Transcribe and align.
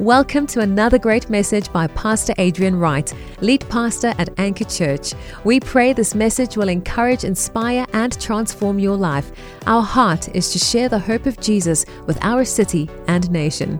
Welcome 0.00 0.46
to 0.46 0.60
another 0.60 0.98
great 0.98 1.28
message 1.28 1.70
by 1.74 1.86
Pastor 1.88 2.32
Adrian 2.38 2.74
Wright, 2.74 3.12
lead 3.42 3.68
pastor 3.68 4.14
at 4.16 4.30
Anchor 4.40 4.64
Church. 4.64 5.12
We 5.44 5.60
pray 5.60 5.92
this 5.92 6.14
message 6.14 6.56
will 6.56 6.70
encourage, 6.70 7.22
inspire, 7.22 7.84
and 7.92 8.18
transform 8.18 8.78
your 8.78 8.96
life. 8.96 9.30
Our 9.66 9.82
heart 9.82 10.34
is 10.34 10.52
to 10.52 10.58
share 10.58 10.88
the 10.88 10.98
hope 10.98 11.26
of 11.26 11.38
Jesus 11.38 11.84
with 12.06 12.16
our 12.22 12.46
city 12.46 12.88
and 13.08 13.30
nation. 13.30 13.78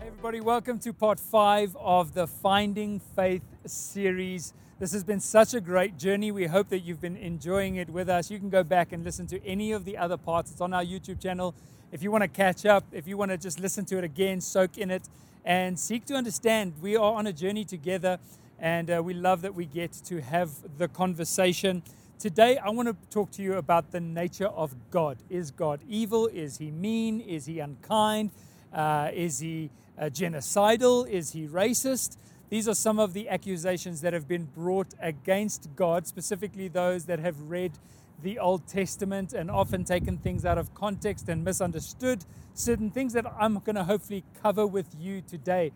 Hey 0.00 0.08
everybody, 0.08 0.42
welcome 0.42 0.78
to 0.80 0.92
part 0.92 1.18
five 1.18 1.74
of 1.80 2.12
the 2.12 2.26
Finding 2.26 3.00
Faith 3.16 3.40
series. 3.64 4.52
This 4.80 4.92
has 4.92 5.04
been 5.04 5.20
such 5.20 5.52
a 5.52 5.60
great 5.60 5.98
journey. 5.98 6.32
We 6.32 6.46
hope 6.46 6.70
that 6.70 6.78
you've 6.78 7.02
been 7.02 7.18
enjoying 7.18 7.76
it 7.76 7.90
with 7.90 8.08
us. 8.08 8.30
You 8.30 8.38
can 8.38 8.48
go 8.48 8.62
back 8.62 8.92
and 8.92 9.04
listen 9.04 9.26
to 9.26 9.46
any 9.46 9.72
of 9.72 9.84
the 9.84 9.98
other 9.98 10.16
parts. 10.16 10.50
It's 10.52 10.62
on 10.62 10.72
our 10.72 10.82
YouTube 10.82 11.20
channel. 11.20 11.54
If 11.92 12.02
you 12.02 12.10
want 12.10 12.22
to 12.22 12.28
catch 12.28 12.64
up, 12.64 12.84
if 12.90 13.06
you 13.06 13.18
want 13.18 13.30
to 13.30 13.36
just 13.36 13.60
listen 13.60 13.84
to 13.84 13.98
it 13.98 14.04
again, 14.04 14.40
soak 14.40 14.78
in 14.78 14.90
it, 14.90 15.02
and 15.44 15.78
seek 15.78 16.06
to 16.06 16.14
understand, 16.14 16.72
we 16.80 16.96
are 16.96 17.12
on 17.12 17.26
a 17.26 17.32
journey 17.34 17.62
together, 17.62 18.18
and 18.58 18.90
uh, 18.90 19.02
we 19.04 19.12
love 19.12 19.42
that 19.42 19.54
we 19.54 19.66
get 19.66 19.92
to 20.06 20.22
have 20.22 20.50
the 20.78 20.88
conversation. 20.88 21.82
Today, 22.18 22.56
I 22.56 22.70
want 22.70 22.88
to 22.88 22.96
talk 23.10 23.30
to 23.32 23.42
you 23.42 23.56
about 23.56 23.92
the 23.92 24.00
nature 24.00 24.48
of 24.48 24.74
God. 24.90 25.18
Is 25.28 25.50
God 25.50 25.80
evil? 25.90 26.26
Is 26.26 26.56
he 26.56 26.70
mean? 26.70 27.20
Is 27.20 27.44
he 27.44 27.60
unkind? 27.60 28.30
Uh, 28.72 29.10
is 29.12 29.40
he 29.40 29.68
uh, 29.98 30.04
genocidal? 30.04 31.06
Is 31.06 31.32
he 31.32 31.46
racist? 31.46 32.16
These 32.50 32.66
are 32.66 32.74
some 32.74 32.98
of 32.98 33.12
the 33.12 33.28
accusations 33.28 34.00
that 34.00 34.12
have 34.12 34.26
been 34.26 34.44
brought 34.44 34.92
against 35.00 35.68
God, 35.76 36.08
specifically 36.08 36.66
those 36.66 37.04
that 37.04 37.20
have 37.20 37.40
read 37.42 37.78
the 38.22 38.40
Old 38.40 38.66
Testament 38.66 39.32
and 39.32 39.48
often 39.48 39.84
taken 39.84 40.18
things 40.18 40.44
out 40.44 40.58
of 40.58 40.74
context 40.74 41.28
and 41.28 41.44
misunderstood 41.44 42.24
certain 42.52 42.90
things 42.90 43.12
that 43.12 43.24
I'm 43.38 43.60
going 43.60 43.76
to 43.76 43.84
hopefully 43.84 44.24
cover 44.42 44.66
with 44.66 44.88
you 44.98 45.22
today. 45.22 45.70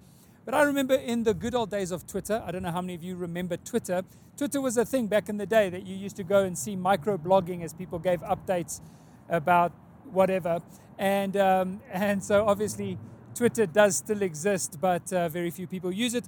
But 0.45 0.55
I 0.55 0.63
remember 0.63 0.95
in 0.95 1.23
the 1.23 1.33
good 1.33 1.55
old 1.55 1.71
days 1.71 1.93
of 1.93 2.09
Twitter, 2.09 2.43
I 2.45 2.51
don't 2.51 2.63
know 2.65 2.73
how 2.73 2.83
many 2.83 2.95
of 2.95 3.05
you 3.05 3.15
remember 3.15 3.57
Twitter. 3.57 4.03
Twitter 4.37 4.61
was 4.61 4.77
a 4.77 4.85
thing 4.85 5.07
back 5.07 5.29
in 5.29 5.37
the 5.37 5.47
day 5.47 5.71
that 5.71 5.87
you 5.87 5.95
used 5.95 6.17
to 6.17 6.25
go 6.25 6.43
and 6.43 6.59
see 6.59 6.77
microblogging 6.77 7.63
as 7.63 7.73
people 7.73 8.01
gave 8.01 8.21
updates 8.21 8.81
about 9.29 9.71
whatever. 10.11 10.61
And, 10.99 11.37
um, 11.37 11.81
and 11.91 12.23
so 12.23 12.47
obviously, 12.47 12.99
Twitter 13.35 13.67
does 13.67 13.97
still 13.97 14.23
exist, 14.23 14.79
but 14.81 15.13
uh, 15.13 15.29
very 15.29 15.51
few 15.51 15.67
people 15.67 15.93
use 15.93 16.15
it. 16.15 16.25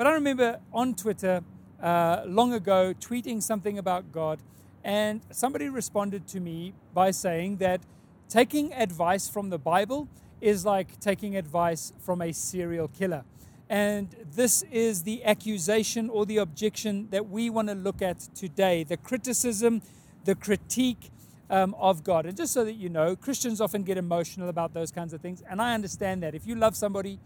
But 0.00 0.06
I 0.06 0.12
remember 0.12 0.60
on 0.72 0.94
Twitter 0.94 1.42
uh, 1.82 2.22
long 2.24 2.54
ago 2.54 2.94
tweeting 2.98 3.42
something 3.42 3.76
about 3.76 4.12
God, 4.12 4.38
and 4.82 5.20
somebody 5.30 5.68
responded 5.68 6.26
to 6.28 6.40
me 6.40 6.72
by 6.94 7.10
saying 7.10 7.58
that 7.58 7.82
taking 8.26 8.72
advice 8.72 9.28
from 9.28 9.50
the 9.50 9.58
Bible 9.58 10.08
is 10.40 10.64
like 10.64 10.98
taking 11.00 11.36
advice 11.36 11.92
from 11.98 12.22
a 12.22 12.32
serial 12.32 12.88
killer. 12.88 13.24
And 13.68 14.08
this 14.34 14.62
is 14.72 15.02
the 15.02 15.22
accusation 15.22 16.08
or 16.08 16.24
the 16.24 16.38
objection 16.38 17.08
that 17.10 17.28
we 17.28 17.50
want 17.50 17.68
to 17.68 17.74
look 17.74 18.00
at 18.00 18.20
today 18.34 18.84
the 18.84 18.96
criticism, 18.96 19.82
the 20.24 20.34
critique 20.34 21.10
um, 21.50 21.74
of 21.78 22.04
God. 22.04 22.24
And 22.24 22.38
just 22.38 22.54
so 22.54 22.64
that 22.64 22.76
you 22.76 22.88
know, 22.88 23.16
Christians 23.16 23.60
often 23.60 23.82
get 23.82 23.98
emotional 23.98 24.48
about 24.48 24.72
those 24.72 24.90
kinds 24.90 25.12
of 25.12 25.20
things. 25.20 25.42
And 25.46 25.60
I 25.60 25.74
understand 25.74 26.22
that. 26.22 26.34
If 26.34 26.46
you 26.46 26.54
love 26.54 26.74
somebody, 26.74 27.18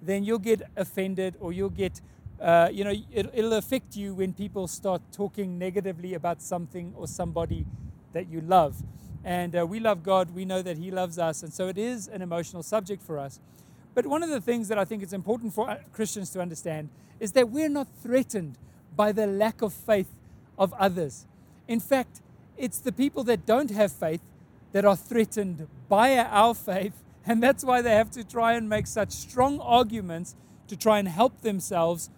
then 0.00 0.22
you'll 0.22 0.38
get 0.38 0.62
offended 0.76 1.34
or 1.40 1.52
you'll 1.52 1.70
get 1.70 2.00
uh, 2.40 2.68
you 2.72 2.84
know, 2.84 2.94
it, 3.12 3.34
will 3.34 3.52
affect 3.52 3.96
you 3.96 4.14
when 4.14 4.32
people 4.32 4.66
start 4.66 5.02
talking 5.12 5.58
negatively 5.58 6.14
about 6.14 6.40
something 6.40 6.94
or 6.96 7.06
somebody 7.06 7.66
that 8.12 8.28
you 8.28 8.40
love. 8.40 8.76
And 9.24 9.54
uh, 9.54 9.66
we 9.66 9.78
love 9.80 10.02
God, 10.02 10.34
we 10.34 10.46
know 10.46 10.62
that 10.62 10.78
He 10.78 10.90
loves 10.90 11.18
us, 11.18 11.42
and 11.42 11.52
so 11.52 11.68
it 11.68 11.76
is 11.76 12.08
an 12.08 12.22
emotional 12.22 12.62
subject 12.62 13.02
for 13.02 13.18
us. 13.18 13.38
But 13.94 14.06
one 14.06 14.22
of 14.22 14.30
the 14.30 14.40
things 14.40 14.68
that 14.68 14.78
I 14.78 14.84
think 14.86 15.02
is 15.02 15.12
important 15.12 15.52
for 15.52 15.68
uh, 15.68 15.78
Christians 15.92 16.30
to 16.30 16.40
understand 16.40 16.88
is 17.18 17.32
that 17.32 17.50
we're 17.50 17.68
not 17.68 17.88
threatened 18.02 18.56
by 18.96 19.12
the 19.12 19.26
lack 19.26 19.60
of 19.60 19.74
faith 19.74 20.08
of 20.58 20.72
others. 20.74 21.26
In 21.68 21.80
fact, 21.80 22.22
it's 22.56 22.78
the 22.78 22.92
people 22.92 23.24
that 23.24 23.44
don't 23.44 23.70
have 23.70 23.92
faith 23.92 24.22
that 24.72 24.84
are 24.86 24.96
threatened 24.96 25.68
by 25.88 26.16
our 26.16 26.54
faith, 26.54 26.94
and 27.26 27.42
that's 27.42 27.64
why 27.64 27.82
they 27.82 27.92
have 27.92 28.10
to 28.12 28.24
try 28.24 28.54
and 28.54 28.68
make 28.68 28.86
such 28.86 29.10
strong 29.10 29.60
arguments 29.60 30.34
to 30.68 30.76
try 30.76 30.98
and 30.98 31.08
help 31.08 31.42
themselves 31.42 32.08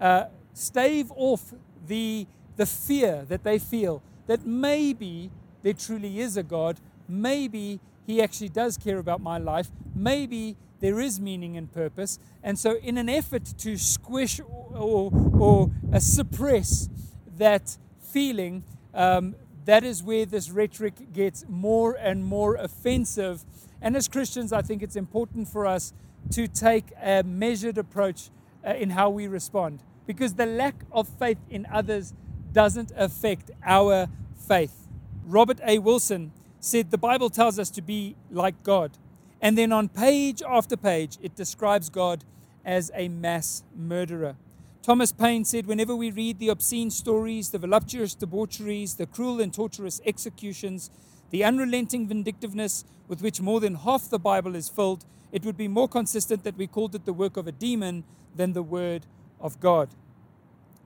uh, 0.00 0.24
stave 0.52 1.12
off 1.16 1.54
the, 1.86 2.26
the 2.56 2.66
fear 2.66 3.24
that 3.28 3.44
they 3.44 3.58
feel 3.58 4.02
that 4.26 4.46
maybe 4.46 5.30
there 5.62 5.72
truly 5.72 6.20
is 6.20 6.36
a 6.36 6.42
God, 6.42 6.78
maybe 7.08 7.80
He 8.06 8.22
actually 8.22 8.50
does 8.50 8.76
care 8.76 8.98
about 8.98 9.20
my 9.20 9.38
life, 9.38 9.70
maybe 9.94 10.56
there 10.80 11.00
is 11.00 11.18
meaning 11.18 11.56
and 11.56 11.72
purpose. 11.72 12.18
And 12.42 12.58
so, 12.58 12.76
in 12.76 12.98
an 12.98 13.08
effort 13.08 13.44
to 13.58 13.76
squish 13.76 14.38
or, 14.40 14.76
or, 14.76 15.10
or 15.32 15.70
uh, 15.92 15.98
suppress 15.98 16.88
that 17.36 17.76
feeling, 18.00 18.62
um, 18.94 19.34
that 19.64 19.82
is 19.82 20.02
where 20.02 20.24
this 20.24 20.50
rhetoric 20.50 21.12
gets 21.12 21.44
more 21.48 21.94
and 21.94 22.24
more 22.24 22.54
offensive. 22.54 23.44
And 23.82 23.96
as 23.96 24.08
Christians, 24.08 24.52
I 24.52 24.62
think 24.62 24.82
it's 24.82 24.96
important 24.96 25.48
for 25.48 25.66
us 25.66 25.92
to 26.30 26.46
take 26.46 26.92
a 27.02 27.22
measured 27.22 27.78
approach 27.78 28.30
uh, 28.64 28.74
in 28.74 28.90
how 28.90 29.10
we 29.10 29.26
respond 29.26 29.82
because 30.08 30.34
the 30.34 30.46
lack 30.46 30.74
of 30.90 31.06
faith 31.06 31.36
in 31.50 31.66
others 31.70 32.14
doesn't 32.54 32.90
affect 32.96 33.50
our 33.62 34.08
faith. 34.48 34.88
Robert 35.26 35.60
A. 35.66 35.78
Wilson 35.78 36.32
said 36.60 36.90
the 36.90 36.96
Bible 36.96 37.28
tells 37.28 37.58
us 37.58 37.68
to 37.68 37.82
be 37.82 38.16
like 38.30 38.62
God. 38.62 38.96
And 39.42 39.58
then 39.58 39.70
on 39.70 39.90
page 39.90 40.42
after 40.42 40.78
page, 40.78 41.18
it 41.20 41.36
describes 41.36 41.90
God 41.90 42.24
as 42.64 42.90
a 42.94 43.08
mass 43.08 43.62
murderer. 43.76 44.36
Thomas 44.82 45.12
Paine 45.12 45.44
said, 45.44 45.66
Whenever 45.66 45.94
we 45.94 46.10
read 46.10 46.38
the 46.38 46.48
obscene 46.48 46.90
stories, 46.90 47.50
the 47.50 47.58
voluptuous 47.58 48.14
debaucheries, 48.14 48.94
the 48.94 49.06
cruel 49.06 49.42
and 49.42 49.52
torturous 49.52 50.00
executions, 50.06 50.90
the 51.28 51.44
unrelenting 51.44 52.08
vindictiveness 52.08 52.86
with 53.08 53.20
which 53.20 53.42
more 53.42 53.60
than 53.60 53.74
half 53.74 54.08
the 54.08 54.18
Bible 54.18 54.56
is 54.56 54.70
filled, 54.70 55.04
it 55.32 55.44
would 55.44 55.58
be 55.58 55.68
more 55.68 55.86
consistent 55.86 56.44
that 56.44 56.56
we 56.56 56.66
called 56.66 56.94
it 56.94 57.04
the 57.04 57.12
work 57.12 57.36
of 57.36 57.46
a 57.46 57.52
demon 57.52 58.04
than 58.34 58.54
the 58.54 58.62
word 58.62 59.04
of 59.40 59.60
God. 59.60 59.88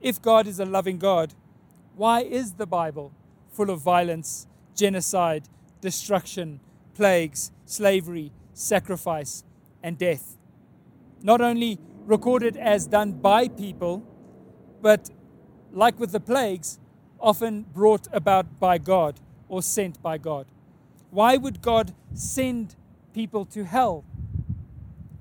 If 0.01 0.21
God 0.21 0.47
is 0.47 0.59
a 0.59 0.65
loving 0.65 0.97
God, 0.97 1.33
why 1.95 2.21
is 2.21 2.53
the 2.53 2.65
Bible 2.65 3.11
full 3.49 3.69
of 3.69 3.81
violence, 3.81 4.47
genocide, 4.75 5.47
destruction, 5.79 6.59
plagues, 6.95 7.51
slavery, 7.65 8.31
sacrifice, 8.53 9.43
and 9.81 9.97
death? 9.97 10.37
Not 11.21 11.39
only 11.39 11.79
recorded 12.05 12.57
as 12.57 12.87
done 12.87 13.13
by 13.13 13.47
people, 13.47 14.03
but 14.81 15.09
like 15.71 15.99
with 15.99 16.11
the 16.11 16.19
plagues, 16.19 16.79
often 17.19 17.61
brought 17.73 18.07
about 18.11 18.59
by 18.59 18.77
God 18.77 19.19
or 19.47 19.63
sent 19.63 20.01
by 20.01 20.17
God. 20.17 20.45
Why 21.09 21.37
would 21.37 21.61
God 21.61 21.93
send 22.13 22.75
people 23.13 23.45
to 23.45 23.63
hell 23.63 24.03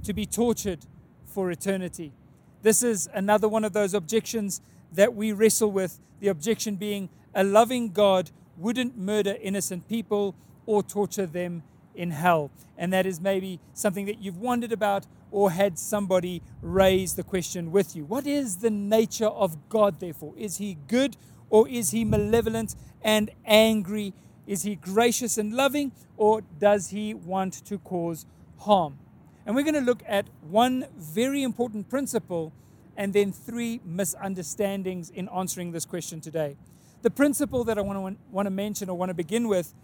to 0.03 0.13
be 0.13 0.27
tortured 0.27 0.81
for 1.27 1.51
eternity? 1.51 2.13
This 2.63 2.85
is 2.85 3.09
another 3.13 3.49
one 3.49 3.65
of 3.65 3.73
those 3.73 3.93
objections 3.93 4.61
that 4.93 5.15
we 5.15 5.33
wrestle 5.33 5.73
with. 5.73 5.99
The 6.21 6.29
objection 6.29 6.77
being 6.77 7.09
a 7.35 7.43
loving 7.43 7.91
God 7.91 8.31
wouldn't 8.57 8.97
murder 8.97 9.37
innocent 9.43 9.89
people 9.89 10.37
or 10.65 10.83
torture 10.85 11.27
them 11.27 11.65
in 11.95 12.13
hell. 12.13 12.53
And 12.79 12.93
that 12.93 13.05
is 13.05 13.21
maybe 13.21 13.59
something 13.75 14.07
that 14.07 14.21
you've 14.21 14.39
wondered 14.39 14.71
about 14.71 15.07
or 15.33 15.51
had 15.51 15.77
somebody 15.77 16.41
raise 16.61 17.15
the 17.15 17.25
question 17.25 17.73
with 17.73 17.97
you. 17.97 18.05
What 18.05 18.27
is 18.27 18.59
the 18.59 18.71
nature 18.71 19.27
of 19.27 19.69
God, 19.69 19.99
therefore? 19.99 20.35
Is 20.37 20.59
he 20.59 20.79
good 20.87 21.17
or 21.51 21.69
is 21.69 21.91
he 21.91 22.05
malevolent 22.05 22.77
and 23.03 23.31
angry? 23.45 24.15
Is 24.47 24.63
he 24.63 24.77
gracious 24.77 25.37
and 25.37 25.53
loving 25.53 25.93
or 26.17 26.43
does 26.61 26.91
he 26.91 27.13
want 27.13 27.65
to 27.67 27.79
cause 27.79 28.25
harm? 28.59 28.99
And 29.45 29.57
we're 29.57 29.63
going 29.63 29.75
to 29.75 29.81
look 29.81 30.03
at 30.07 30.27
one 30.43 30.87
very 30.97 31.43
important 31.43 31.89
principle 31.89 32.53
and 32.97 33.13
then 33.13 33.33
three 33.33 33.81
misunderstandings 33.85 35.11
in 35.11 35.29
answering 35.29 35.73
this 35.73 35.85
question 35.85 36.21
today. 36.21 36.57
The 37.03 37.11
principle 37.11 37.65
that 37.65 37.79
I 37.79 37.81
want 37.81 37.99
to, 37.99 38.23
want 38.31 38.47
to 38.47 38.51
mention 38.51 38.89
or 38.89 38.97
want 38.97 39.11
to 39.11 39.15
begin 39.15 39.49
with 39.49 39.75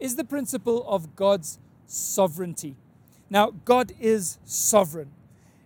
is 0.00 0.16
the 0.16 0.24
principle 0.24 0.84
of 0.88 1.14
God's 1.14 1.58
sovereignty. 1.86 2.76
Now, 3.28 3.50
God 3.50 3.92
is 4.00 4.38
sovereign 4.44 5.10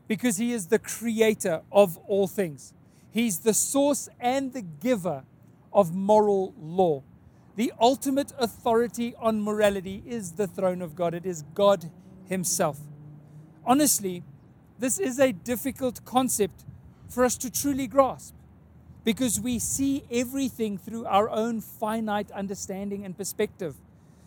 because 0.09 0.39
He 0.39 0.53
is 0.53 0.67
the 0.67 0.79
creator 0.79 1.63
of 1.71 1.97
all 2.09 2.27
things, 2.27 2.73
He's 3.13 3.41
the 3.41 3.55
source 3.55 4.09
and 4.19 4.53
the 4.53 4.63
giver 4.63 5.25
of 5.73 5.95
moral 5.95 6.55
law. 6.61 7.03
The 7.55 7.73
ultimate 7.81 8.33
authority 8.39 9.15
on 9.19 9.41
morality 9.41 10.03
is 10.05 10.33
the 10.33 10.47
throne 10.47 10.83
of 10.83 10.97
God, 10.97 11.15
it 11.15 11.25
is 11.25 11.43
God 11.55 11.91
Himself 12.29 12.79
honestly, 13.67 14.23
this 14.79 14.99
is 14.99 15.19
a 15.19 15.33
difficult 15.33 16.05
concept 16.05 16.65
for 17.09 17.25
us 17.25 17.37
to 17.39 17.51
truly 17.51 17.87
grasp 17.87 18.35
because 19.05 19.41
we 19.41 19.59
see 19.59 20.05
everything 20.11 20.77
through 20.77 21.07
our 21.07 21.31
own 21.31 21.61
finite 21.61 22.31
understanding 22.33 23.05
and 23.05 23.17
perspective. 23.17 23.77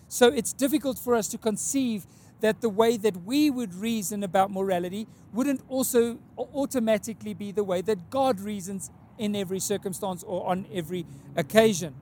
So 0.07 0.27
it's 0.27 0.53
difficult 0.53 0.97
for 0.97 1.15
us 1.15 1.27
to 1.29 1.37
conceive 1.37 2.05
that 2.41 2.61
the 2.61 2.69
way 2.69 2.97
that 2.97 3.25
we 3.25 3.49
would 3.49 3.75
reason 3.75 4.23
about 4.23 4.49
morality 4.49 5.07
wouldn't 5.33 5.61
also 5.67 6.17
automatically 6.37 7.33
be 7.33 7.51
the 7.51 7.63
way 7.63 7.81
that 7.81 8.09
God 8.09 8.39
reasons 8.39 8.89
in 9.17 9.35
every 9.35 9.59
circumstance 9.59 10.23
or 10.23 10.47
on 10.47 10.65
every 10.73 11.05
occasion. 11.35 11.93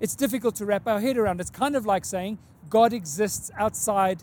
It's 0.00 0.14
difficult 0.14 0.54
to 0.56 0.64
wrap 0.64 0.86
our 0.86 1.00
head 1.00 1.18
around. 1.18 1.40
It's 1.40 1.50
kind 1.50 1.76
of 1.76 1.84
like 1.84 2.04
saying 2.04 2.38
God 2.70 2.92
exists 2.92 3.50
outside 3.58 4.22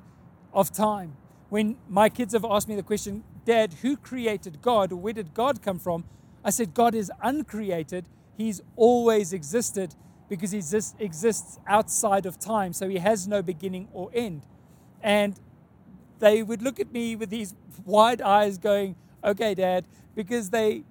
of 0.54 0.72
time. 0.72 1.16
When 1.50 1.78
my 1.88 2.10
kids 2.10 2.34
have 2.34 2.46
asked 2.46 2.68
me 2.68 2.76
the 2.76 2.84
question, 2.84 3.24
Dad, 3.46 3.74
who 3.82 3.98
created 3.98 4.62
God 4.62 4.92
where 4.94 5.14
did 5.14 5.34
God 5.34 5.62
come 5.62 5.80
from? 5.80 6.04
I 6.44 6.52
said, 6.52 6.74
God 6.74 6.96
is 6.96 7.12
uncreated. 7.22 8.08
He's 8.38 8.62
always 8.76 9.34
existed 9.34 9.96
because 10.30 10.52
he 10.52 10.60
exists 11.00 11.60
outside 11.68 12.26
of 12.26 12.40
time. 12.40 12.72
So 12.72 12.88
he 12.88 13.00
has 13.00 13.28
no 13.28 13.42
beginning 13.42 13.90
or 13.92 14.10
end. 14.14 14.46
And 15.02 15.40
they 16.20 16.44
would 16.44 16.62
look 16.62 16.80
at 16.80 16.92
me 16.92 17.16
with 17.16 17.30
these 17.30 17.56
wide 17.86 18.22
eyes 18.22 18.58
going, 18.58 18.96
okay, 19.24 19.56
dad, 19.56 19.86
because 20.16 20.52
they 20.52 20.84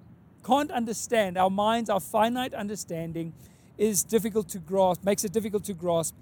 can't 0.45 0.71
understand. 0.71 1.37
Our 1.37 1.49
minds, 1.49 1.89
our 1.89 1.99
finite 1.99 2.53
understanding 2.53 3.33
is 3.77 4.03
difficult 4.03 4.49
to 4.49 4.59
grasp, 4.59 5.03
makes 5.03 5.23
it 5.23 5.31
difficult 5.31 5.63
to 5.65 5.73
grasp 5.73 6.15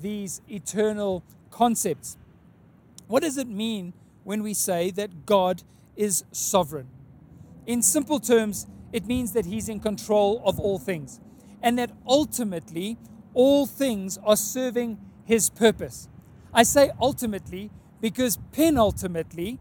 these 0.00 0.40
eternal 0.48 1.22
concepts. 1.50 2.16
What 3.12 3.22
does 3.22 3.36
it 3.36 3.46
mean 3.46 3.92
when 4.24 4.42
we 4.42 4.54
say 4.54 4.90
that 4.92 5.26
God 5.26 5.64
is 5.96 6.24
sovereign? 6.32 6.88
In 7.66 7.82
simple 7.82 8.18
terms, 8.18 8.66
it 8.90 9.06
means 9.06 9.32
that 9.32 9.44
He's 9.44 9.68
in 9.68 9.80
control 9.80 10.40
of 10.46 10.58
all 10.58 10.78
things 10.78 11.20
and 11.60 11.78
that 11.78 11.90
ultimately 12.06 12.96
all 13.34 13.66
things 13.66 14.18
are 14.24 14.34
serving 14.34 14.98
His 15.26 15.50
purpose. 15.50 16.08
I 16.54 16.62
say 16.62 16.90
ultimately 16.98 17.70
because 18.00 18.38
penultimately 18.50 19.58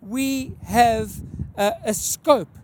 we 0.00 0.56
have 0.64 1.12
a, 1.58 1.74
a 1.84 1.92
scope 1.92 2.56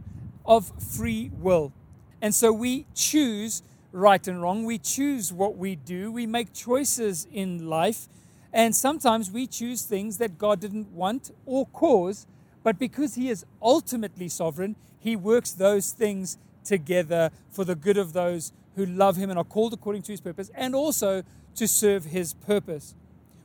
of 0.47 0.73
free 0.83 1.31
will. 1.35 1.75
And 2.23 2.35
so 2.35 2.51
we 2.51 2.87
choose 2.95 3.63
right 3.93 4.27
and 4.27 4.41
wrong. 4.41 4.65
We 4.65 4.79
choose 4.79 5.35
what 5.35 5.59
we 5.59 5.77
do. 5.77 6.11
We 6.11 6.27
make 6.27 6.55
choices 6.55 7.29
in 7.31 7.69
life. 7.69 8.09
And 8.53 8.75
sometimes 8.75 9.31
we 9.31 9.47
choose 9.47 9.83
things 9.83 10.19
that 10.19 10.39
God 10.39 10.61
didn't 10.61 10.91
want 10.93 11.31
or 11.47 11.67
cause. 11.67 12.27
But 12.63 12.79
because 12.79 13.15
He 13.15 13.29
is 13.29 13.45
ultimately 13.63 14.29
sovereign, 14.29 14.77
He 14.99 15.17
works 15.17 15.53
those 15.53 15.93
things 15.93 16.37
together 16.65 17.31
for 17.51 17.65
the 17.65 17.75
good 17.75 17.97
of 17.97 18.13
those 18.13 18.53
who 18.77 18.87
love 18.87 19.17
Him 19.17 19.31
and 19.31 19.39
are 19.39 19.45
called 19.45 19.73
according 19.73 20.03
to 20.03 20.13
His 20.13 20.21
purpose 20.21 20.51
and 20.55 20.75
also 20.75 21.23
to 21.57 21.69
serve 21.69 22.07
His 22.07 22.35
purpose. 22.35 22.95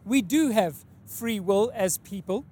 We 0.04 0.22
do 0.22 0.50
have 0.50 0.84
free 1.06 1.40
will 1.40 1.72
as 1.74 1.98
people. 2.00 2.46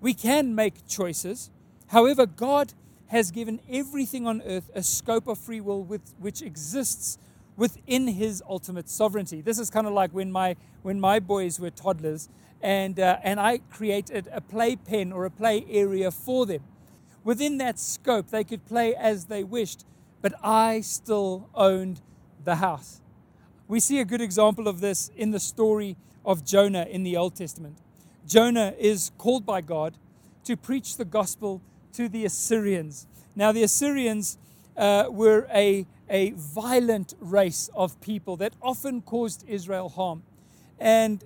We 0.00 0.14
can 0.14 0.54
make 0.54 0.86
choices. 0.86 1.50
However, 1.88 2.26
God 2.26 2.74
has 3.08 3.30
given 3.30 3.60
everything 3.70 4.26
on 4.26 4.42
earth 4.42 4.70
a 4.74 4.82
scope 4.82 5.28
of 5.28 5.38
free 5.38 5.60
will 5.60 5.82
with, 5.82 6.14
which 6.18 6.42
exists 6.42 7.18
within 7.56 8.08
his 8.08 8.42
ultimate 8.48 8.88
sovereignty. 8.88 9.40
This 9.40 9.58
is 9.58 9.70
kind 9.70 9.86
of 9.86 9.92
like 9.92 10.10
when 10.10 10.30
my, 10.30 10.56
when 10.82 11.00
my 11.00 11.18
boys 11.20 11.58
were 11.58 11.70
toddlers 11.70 12.28
and, 12.62 12.98
uh, 12.98 13.18
and 13.22 13.40
I 13.40 13.58
created 13.70 14.28
a 14.32 14.40
play 14.40 14.76
pen 14.76 15.12
or 15.12 15.24
a 15.24 15.30
play 15.30 15.64
area 15.68 16.10
for 16.10 16.46
them. 16.46 16.62
Within 17.24 17.58
that 17.58 17.78
scope, 17.78 18.30
they 18.30 18.44
could 18.44 18.66
play 18.66 18.94
as 18.94 19.26
they 19.26 19.42
wished, 19.42 19.84
but 20.22 20.32
I 20.42 20.80
still 20.80 21.48
owned 21.54 22.00
the 22.44 22.56
house. 22.56 23.00
We 23.68 23.80
see 23.80 23.98
a 23.98 24.04
good 24.04 24.20
example 24.20 24.68
of 24.68 24.80
this 24.80 25.10
in 25.16 25.32
the 25.32 25.40
story 25.40 25.96
of 26.24 26.44
Jonah 26.44 26.86
in 26.88 27.02
the 27.02 27.16
Old 27.16 27.34
Testament. 27.34 27.78
Jonah 28.26 28.74
is 28.78 29.10
called 29.18 29.44
by 29.44 29.60
God 29.60 29.94
to 30.44 30.56
preach 30.56 30.96
the 30.96 31.04
gospel 31.04 31.60
to 31.94 32.08
the 32.08 32.24
Assyrians. 32.24 33.06
Now, 33.34 33.52
the 33.52 33.62
Assyrians 33.62 34.38
uh, 34.76 35.06
were 35.10 35.48
a, 35.52 35.86
a 36.08 36.30
violent 36.32 37.14
race 37.20 37.70
of 37.74 38.00
people 38.00 38.36
that 38.36 38.54
often 38.62 39.02
caused 39.02 39.44
Israel 39.48 39.88
harm. 39.88 40.22
And 40.78 41.24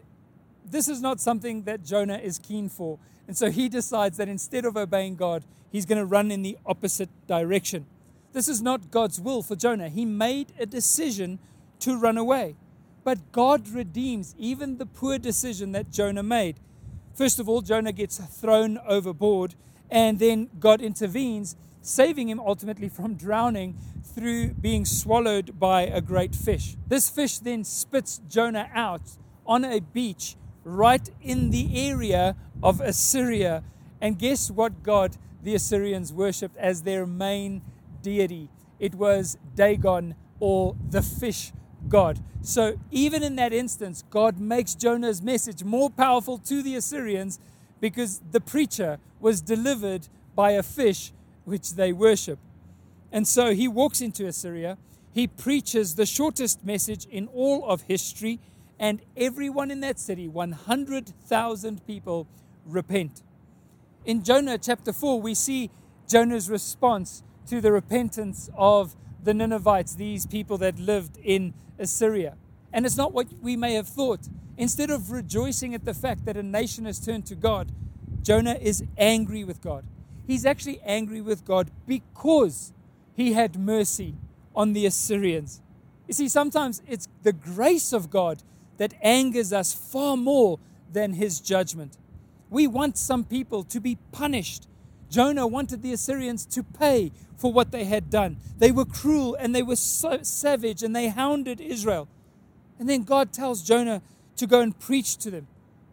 this 0.64 0.88
is 0.88 1.00
not 1.00 1.20
something 1.20 1.62
that 1.62 1.84
Jonah 1.84 2.18
is 2.18 2.38
keen 2.38 2.68
for. 2.68 2.98
And 3.26 3.36
so 3.36 3.50
he 3.50 3.68
decides 3.68 4.16
that 4.16 4.28
instead 4.28 4.64
of 4.64 4.76
obeying 4.76 5.16
God, 5.16 5.44
he's 5.70 5.86
going 5.86 5.98
to 5.98 6.06
run 6.06 6.30
in 6.30 6.42
the 6.42 6.56
opposite 6.66 7.10
direction. 7.26 7.86
This 8.32 8.48
is 8.48 8.62
not 8.62 8.90
God's 8.90 9.20
will 9.20 9.42
for 9.42 9.56
Jonah. 9.56 9.88
He 9.88 10.04
made 10.04 10.52
a 10.58 10.66
decision 10.66 11.38
to 11.80 11.98
run 11.98 12.16
away. 12.16 12.54
But 13.02 13.32
God 13.32 13.68
redeems 13.68 14.34
even 14.38 14.78
the 14.78 14.86
poor 14.86 15.18
decision 15.18 15.72
that 15.72 15.90
Jonah 15.90 16.22
made. 16.22 16.56
First 17.14 17.40
of 17.40 17.48
all, 17.48 17.60
Jonah 17.60 17.92
gets 17.92 18.18
thrown 18.18 18.78
overboard, 18.86 19.54
and 19.90 20.18
then 20.18 20.48
God 20.60 20.80
intervenes, 20.80 21.56
saving 21.80 22.28
him 22.28 22.40
ultimately 22.40 22.88
from 22.88 23.14
drowning 23.14 23.76
through 24.02 24.54
being 24.54 24.84
swallowed 24.84 25.58
by 25.58 25.82
a 25.82 26.00
great 26.00 26.34
fish. 26.34 26.76
This 26.88 27.08
fish 27.08 27.38
then 27.38 27.64
spits 27.64 28.20
Jonah 28.28 28.68
out 28.74 29.02
on 29.46 29.64
a 29.64 29.80
beach 29.80 30.36
right 30.64 31.08
in 31.22 31.50
the 31.50 31.88
area 31.88 32.36
of 32.62 32.80
Assyria. 32.80 33.62
And 34.00 34.18
guess 34.18 34.50
what 34.50 34.82
God 34.82 35.16
the 35.42 35.54
Assyrians 35.54 36.12
worshipped 36.12 36.56
as 36.56 36.82
their 36.82 37.06
main 37.06 37.62
deity? 38.02 38.48
It 38.78 38.94
was 38.94 39.38
Dagon 39.54 40.14
or 40.38 40.76
the 40.90 41.02
fish 41.02 41.52
God. 41.88 42.18
So 42.42 42.78
even 42.90 43.22
in 43.22 43.36
that 43.36 43.52
instance, 43.52 44.04
God 44.10 44.38
makes 44.38 44.74
Jonah's 44.74 45.22
message 45.22 45.64
more 45.64 45.90
powerful 45.90 46.38
to 46.38 46.62
the 46.62 46.74
Assyrians 46.74 47.38
because 47.80 48.20
the 48.30 48.40
preacher 48.40 48.98
was 49.20 49.40
delivered 49.40 50.08
by 50.34 50.52
a 50.52 50.62
fish 50.62 51.12
which 51.50 51.74
they 51.74 51.92
worship. 51.92 52.38
And 53.10 53.26
so 53.26 53.52
he 53.52 53.66
walks 53.66 54.00
into 54.00 54.24
Assyria. 54.26 54.78
He 55.12 55.26
preaches 55.26 55.96
the 55.96 56.06
shortest 56.06 56.64
message 56.64 57.06
in 57.06 57.26
all 57.26 57.64
of 57.68 57.82
history, 57.82 58.38
and 58.78 59.02
everyone 59.16 59.72
in 59.72 59.80
that 59.80 59.98
city, 59.98 60.28
100,000 60.28 61.86
people, 61.86 62.28
repent. 62.64 63.22
In 64.04 64.22
Jonah 64.22 64.58
chapter 64.58 64.92
4, 64.92 65.20
we 65.20 65.34
see 65.34 65.70
Jonah's 66.08 66.48
response 66.48 67.24
to 67.48 67.60
the 67.60 67.72
repentance 67.72 68.48
of 68.56 68.94
the 69.22 69.34
Ninevites, 69.34 69.96
these 69.96 70.26
people 70.26 70.56
that 70.58 70.78
lived 70.78 71.18
in 71.18 71.52
Assyria. 71.80 72.36
And 72.72 72.86
it's 72.86 72.96
not 72.96 73.12
what 73.12 73.26
we 73.42 73.56
may 73.56 73.74
have 73.74 73.88
thought. 73.88 74.20
Instead 74.56 74.90
of 74.90 75.10
rejoicing 75.10 75.74
at 75.74 75.84
the 75.84 75.94
fact 75.94 76.24
that 76.26 76.36
a 76.36 76.42
nation 76.42 76.84
has 76.84 77.04
turned 77.04 77.26
to 77.26 77.34
God, 77.34 77.72
Jonah 78.22 78.56
is 78.60 78.84
angry 78.96 79.42
with 79.42 79.60
God. 79.60 79.84
He's 80.30 80.46
actually 80.46 80.80
angry 80.84 81.20
with 81.20 81.44
God 81.44 81.72
because 81.88 82.72
he 83.16 83.32
had 83.32 83.58
mercy 83.58 84.14
on 84.54 84.74
the 84.74 84.86
Assyrians. 84.86 85.60
You 86.06 86.14
see, 86.14 86.28
sometimes 86.28 86.82
it's 86.86 87.08
the 87.24 87.32
grace 87.32 87.92
of 87.92 88.10
God 88.10 88.44
that 88.76 88.94
angers 89.02 89.52
us 89.52 89.74
far 89.74 90.16
more 90.16 90.60
than 90.92 91.14
his 91.14 91.40
judgment. 91.40 91.98
We 92.48 92.68
want 92.68 92.96
some 92.96 93.24
people 93.24 93.64
to 93.64 93.80
be 93.80 93.98
punished. 94.12 94.68
Jonah 95.10 95.48
wanted 95.48 95.82
the 95.82 95.92
Assyrians 95.92 96.46
to 96.46 96.62
pay 96.62 97.10
for 97.36 97.52
what 97.52 97.72
they 97.72 97.82
had 97.82 98.08
done. 98.08 98.36
They 98.56 98.70
were 98.70 98.84
cruel 98.84 99.34
and 99.34 99.52
they 99.52 99.64
were 99.64 99.74
so 99.74 100.22
savage 100.22 100.84
and 100.84 100.94
they 100.94 101.08
hounded 101.08 101.60
Israel. 101.60 102.06
And 102.78 102.88
then 102.88 103.02
God 103.02 103.32
tells 103.32 103.64
Jonah 103.64 104.00
to 104.36 104.46
go 104.46 104.60
and 104.60 104.78
preach 104.78 105.16
to 105.16 105.30
them. 105.32 105.48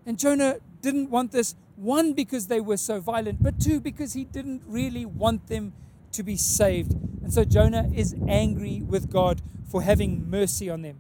And 0.06 0.20
Jonah 0.20 0.58
didn't 0.84 1.10
want 1.10 1.32
this, 1.32 1.56
one, 1.78 2.14
because 2.14 2.48
they 2.48 2.60
were 2.60 2.78
so 2.78 3.00
violent, 3.00 3.42
but 3.42 3.60
two, 3.60 3.80
because 3.80 4.14
he 4.14 4.26
didn't 4.26 4.64
really 4.66 5.06
want 5.06 5.48
them 5.48 5.74
to 6.12 6.24
be 6.24 6.36
saved. 6.36 6.94
And 7.24 7.32
so 7.32 7.44
Jonah 7.46 7.90
is 7.94 8.16
angry 8.28 8.82
with 8.82 9.12
God 9.12 9.42
for 9.70 9.84
having 9.84 10.30
mercy 10.30 10.70
on 10.70 10.82
them. 10.82 11.00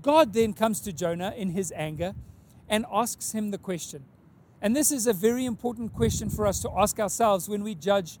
God 0.00 0.32
then 0.32 0.54
comes 0.54 0.80
to 0.80 0.92
Jonah 0.92 1.34
in 1.36 1.50
his 1.50 1.72
anger 1.76 2.14
and 2.68 2.86
asks 2.90 3.32
him 3.32 3.50
the 3.50 3.58
question. 3.58 4.04
And 4.62 4.74
this 4.74 4.90
is 4.90 5.06
a 5.06 5.12
very 5.12 5.44
important 5.44 5.92
question 5.92 6.30
for 6.30 6.46
us 6.46 6.60
to 6.60 6.70
ask 6.76 6.98
ourselves 6.98 7.48
when 7.48 7.62
we 7.62 7.74
judge 7.74 8.18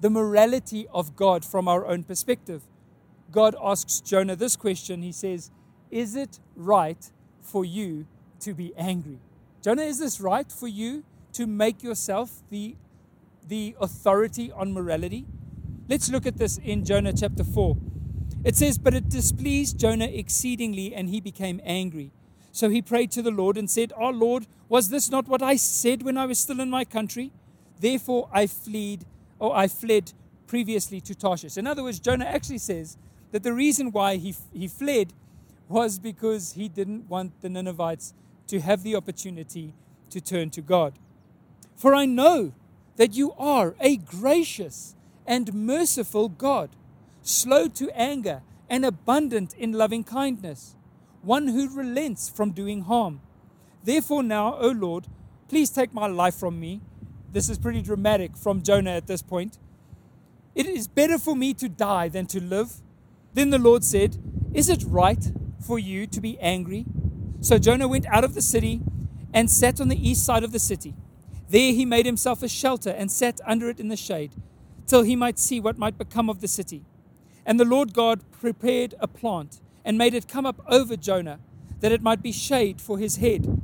the 0.00 0.10
morality 0.10 0.86
of 0.92 1.16
God 1.16 1.44
from 1.44 1.66
our 1.66 1.86
own 1.86 2.04
perspective. 2.04 2.62
God 3.32 3.56
asks 3.60 4.00
Jonah 4.00 4.36
this 4.36 4.54
question. 4.54 5.02
He 5.02 5.12
says, 5.12 5.50
Is 5.90 6.14
it 6.14 6.38
right 6.54 7.10
for 7.40 7.64
you 7.64 8.06
to 8.40 8.54
be 8.54 8.72
angry? 8.76 9.18
Jonah, 9.62 9.82
is 9.82 9.98
this 9.98 10.20
right 10.20 10.50
for 10.52 10.68
you 10.68 11.02
to 11.36 11.46
make 11.46 11.82
yourself 11.82 12.42
the, 12.50 12.76
the 13.46 13.76
authority 13.80 14.50
on 14.52 14.72
morality? 14.72 15.26
Let's 15.88 16.10
look 16.10 16.26
at 16.26 16.38
this 16.38 16.58
in 16.58 16.84
Jonah 16.84 17.12
chapter 17.12 17.44
4. 17.44 17.76
It 18.44 18.56
says, 18.56 18.78
But 18.78 18.94
it 18.94 19.08
displeased 19.08 19.78
Jonah 19.78 20.06
exceedingly, 20.06 20.94
and 20.94 21.08
he 21.08 21.20
became 21.20 21.60
angry. 21.64 22.10
So 22.52 22.70
he 22.70 22.80
prayed 22.80 23.10
to 23.12 23.22
the 23.22 23.30
Lord 23.30 23.58
and 23.58 23.70
said, 23.70 23.92
Our 23.96 24.12
oh 24.12 24.16
Lord, 24.16 24.46
was 24.68 24.88
this 24.88 25.10
not 25.10 25.28
what 25.28 25.42
I 25.42 25.56
said 25.56 26.02
when 26.02 26.16
I 26.16 26.26
was 26.26 26.38
still 26.38 26.60
in 26.60 26.70
my 26.70 26.84
country? 26.84 27.32
Therefore 27.80 28.28
I 28.32 28.46
fled 28.46 29.04
or 29.38 29.54
I 29.54 29.68
fled 29.68 30.12
previously 30.46 31.00
to 31.02 31.14
Tarshish. 31.14 31.58
In 31.58 31.66
other 31.66 31.82
words, 31.82 32.00
Jonah 32.00 32.24
actually 32.24 32.58
says 32.58 32.96
that 33.32 33.42
the 33.42 33.52
reason 33.52 33.92
why 33.92 34.16
he, 34.16 34.34
he 34.54 34.68
fled 34.68 35.12
was 35.68 35.98
because 35.98 36.52
he 36.52 36.68
didn't 36.68 37.08
want 37.08 37.40
the 37.42 37.50
Ninevites 37.50 38.14
to 38.46 38.60
have 38.60 38.82
the 38.82 38.96
opportunity 38.96 39.74
to 40.10 40.20
turn 40.20 40.50
to 40.50 40.62
God. 40.62 40.94
For 41.76 41.94
I 41.94 42.06
know 42.06 42.52
that 42.96 43.14
you 43.14 43.32
are 43.32 43.74
a 43.80 43.96
gracious 43.96 44.94
and 45.26 45.52
merciful 45.52 46.28
God, 46.30 46.70
slow 47.22 47.68
to 47.68 47.90
anger 47.90 48.42
and 48.68 48.84
abundant 48.84 49.54
in 49.54 49.72
loving 49.72 50.02
kindness, 50.02 50.74
one 51.22 51.48
who 51.48 51.68
relents 51.76 52.28
from 52.28 52.52
doing 52.52 52.82
harm. 52.82 53.20
Therefore, 53.84 54.22
now, 54.22 54.56
O 54.56 54.68
Lord, 54.68 55.06
please 55.48 55.70
take 55.70 55.92
my 55.92 56.06
life 56.06 56.34
from 56.34 56.58
me. 56.58 56.80
This 57.32 57.48
is 57.50 57.58
pretty 57.58 57.82
dramatic 57.82 58.36
from 58.36 58.62
Jonah 58.62 58.92
at 58.92 59.06
this 59.06 59.22
point. 59.22 59.58
It 60.54 60.66
is 60.66 60.88
better 60.88 61.18
for 61.18 61.36
me 61.36 61.52
to 61.54 61.68
die 61.68 62.08
than 62.08 62.26
to 62.26 62.42
live. 62.42 62.80
Then 63.34 63.50
the 63.50 63.58
Lord 63.58 63.84
said, 63.84 64.16
Is 64.54 64.70
it 64.70 64.82
right 64.86 65.32
for 65.60 65.78
you 65.78 66.06
to 66.06 66.20
be 66.20 66.38
angry? 66.40 66.86
So 67.40 67.58
Jonah 67.58 67.86
went 67.86 68.06
out 68.06 68.24
of 68.24 68.34
the 68.34 68.40
city 68.40 68.80
and 69.34 69.50
sat 69.50 69.80
on 69.80 69.88
the 69.88 70.08
east 70.08 70.24
side 70.24 70.42
of 70.42 70.52
the 70.52 70.58
city. 70.58 70.94
There 71.48 71.72
he 71.72 71.84
made 71.84 72.06
himself 72.06 72.42
a 72.42 72.48
shelter 72.48 72.90
and 72.90 73.10
sat 73.10 73.40
under 73.46 73.68
it 73.68 73.80
in 73.80 73.88
the 73.88 73.96
shade, 73.96 74.32
till 74.86 75.02
he 75.02 75.16
might 75.16 75.38
see 75.38 75.60
what 75.60 75.78
might 75.78 75.98
become 75.98 76.28
of 76.28 76.40
the 76.40 76.48
city. 76.48 76.84
And 77.44 77.60
the 77.60 77.64
Lord 77.64 77.92
God 77.92 78.20
prepared 78.32 78.94
a 78.98 79.06
plant 79.06 79.60
and 79.84 79.96
made 79.96 80.14
it 80.14 80.28
come 80.28 80.46
up 80.46 80.60
over 80.66 80.96
Jonah, 80.96 81.38
that 81.80 81.92
it 81.92 82.02
might 82.02 82.22
be 82.22 82.32
shade 82.32 82.80
for 82.80 82.98
his 82.98 83.16
head, 83.16 83.60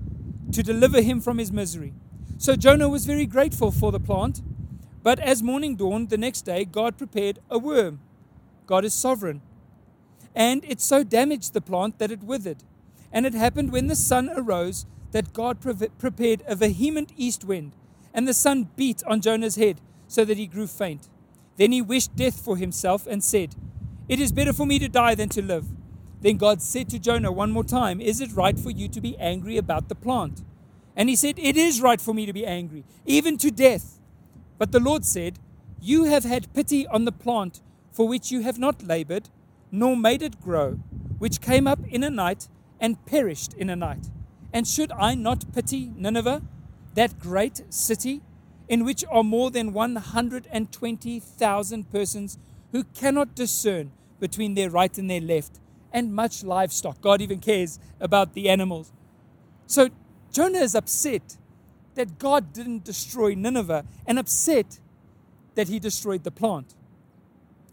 to 0.52 0.62
deliver 0.62 1.00
him 1.00 1.20
from 1.20 1.38
his 1.38 1.50
misery. 1.50 1.92
So 2.38 2.56
Jonah 2.56 2.88
was 2.88 3.06
very 3.06 3.26
grateful 3.26 3.70
for 3.70 3.90
the 3.90 4.00
plant. 4.00 4.42
But 5.02 5.18
as 5.18 5.42
morning 5.42 5.74
dawned 5.74 6.10
the 6.10 6.18
next 6.18 6.42
day, 6.42 6.64
God 6.64 6.96
prepared 6.96 7.40
a 7.50 7.58
worm. 7.58 8.00
God 8.66 8.84
is 8.84 8.94
sovereign. 8.94 9.42
And 10.34 10.64
it 10.64 10.80
so 10.80 11.02
damaged 11.02 11.52
the 11.52 11.60
plant 11.60 11.98
that 11.98 12.12
it 12.12 12.22
withered. 12.22 12.62
And 13.12 13.26
it 13.26 13.34
happened 13.34 13.72
when 13.72 13.88
the 13.88 13.96
sun 13.96 14.30
arose 14.34 14.86
that 15.12 15.32
God 15.32 15.60
pre- 15.60 15.88
prepared 15.98 16.42
a 16.46 16.56
vehement 16.56 17.12
east 17.16 17.44
wind, 17.44 17.72
and 18.12 18.26
the 18.26 18.34
sun 18.34 18.68
beat 18.76 19.02
on 19.06 19.20
Jonah's 19.20 19.56
head 19.56 19.80
so 20.08 20.24
that 20.24 20.36
he 20.36 20.46
grew 20.46 20.66
faint. 20.66 21.08
Then 21.56 21.72
he 21.72 21.80
wished 21.80 22.16
death 22.16 22.40
for 22.40 22.56
himself 22.56 23.06
and 23.06 23.22
said, 23.22 23.54
It 24.08 24.20
is 24.20 24.32
better 24.32 24.52
for 24.52 24.66
me 24.66 24.78
to 24.78 24.88
die 24.88 25.14
than 25.14 25.28
to 25.30 25.42
live. 25.42 25.66
Then 26.20 26.36
God 26.36 26.62
said 26.62 26.88
to 26.90 26.98
Jonah 26.98 27.32
one 27.32 27.50
more 27.50 27.64
time, 27.64 28.00
Is 28.00 28.20
it 28.20 28.32
right 28.32 28.58
for 28.58 28.70
you 28.70 28.88
to 28.88 29.00
be 29.00 29.16
angry 29.18 29.56
about 29.56 29.88
the 29.88 29.94
plant? 29.94 30.42
And 30.96 31.08
he 31.08 31.16
said, 31.16 31.38
It 31.38 31.56
is 31.56 31.80
right 31.80 32.00
for 32.00 32.14
me 32.14 32.26
to 32.26 32.32
be 32.32 32.46
angry, 32.46 32.84
even 33.06 33.38
to 33.38 33.50
death. 33.50 33.98
But 34.58 34.72
the 34.72 34.80
Lord 34.80 35.04
said, 35.04 35.38
You 35.80 36.04
have 36.04 36.24
had 36.24 36.52
pity 36.52 36.86
on 36.86 37.04
the 37.04 37.12
plant 37.12 37.60
for 37.90 38.08
which 38.08 38.30
you 38.30 38.40
have 38.40 38.58
not 38.58 38.86
labored, 38.86 39.28
nor 39.70 39.96
made 39.96 40.22
it 40.22 40.40
grow, 40.40 40.72
which 41.18 41.40
came 41.40 41.66
up 41.66 41.80
in 41.88 42.02
a 42.02 42.10
night 42.10 42.48
and 42.80 43.04
perished 43.06 43.54
in 43.54 43.68
a 43.70 43.76
night. 43.76 44.08
And 44.52 44.66
should 44.66 44.92
I 44.92 45.14
not 45.14 45.54
pity 45.54 45.92
Nineveh, 45.96 46.42
that 46.94 47.18
great 47.18 47.62
city, 47.70 48.20
in 48.68 48.84
which 48.84 49.04
are 49.10 49.24
more 49.24 49.50
than 49.50 49.72
120,000 49.72 51.90
persons 51.90 52.38
who 52.70 52.84
cannot 52.84 53.34
discern 53.34 53.90
between 54.20 54.54
their 54.54 54.70
right 54.70 54.96
and 54.98 55.10
their 55.10 55.20
left, 55.20 55.58
and 55.92 56.14
much 56.14 56.44
livestock? 56.44 57.00
God 57.00 57.20
even 57.20 57.38
cares 57.38 57.78
about 58.00 58.34
the 58.34 58.48
animals. 58.48 58.92
So 59.66 59.90
Jonah 60.32 60.60
is 60.60 60.74
upset 60.74 61.36
that 61.94 62.18
God 62.18 62.52
didn't 62.52 62.84
destroy 62.84 63.34
Nineveh 63.34 63.84
and 64.06 64.18
upset 64.18 64.80
that 65.54 65.68
he 65.68 65.78
destroyed 65.78 66.24
the 66.24 66.30
plant. 66.30 66.74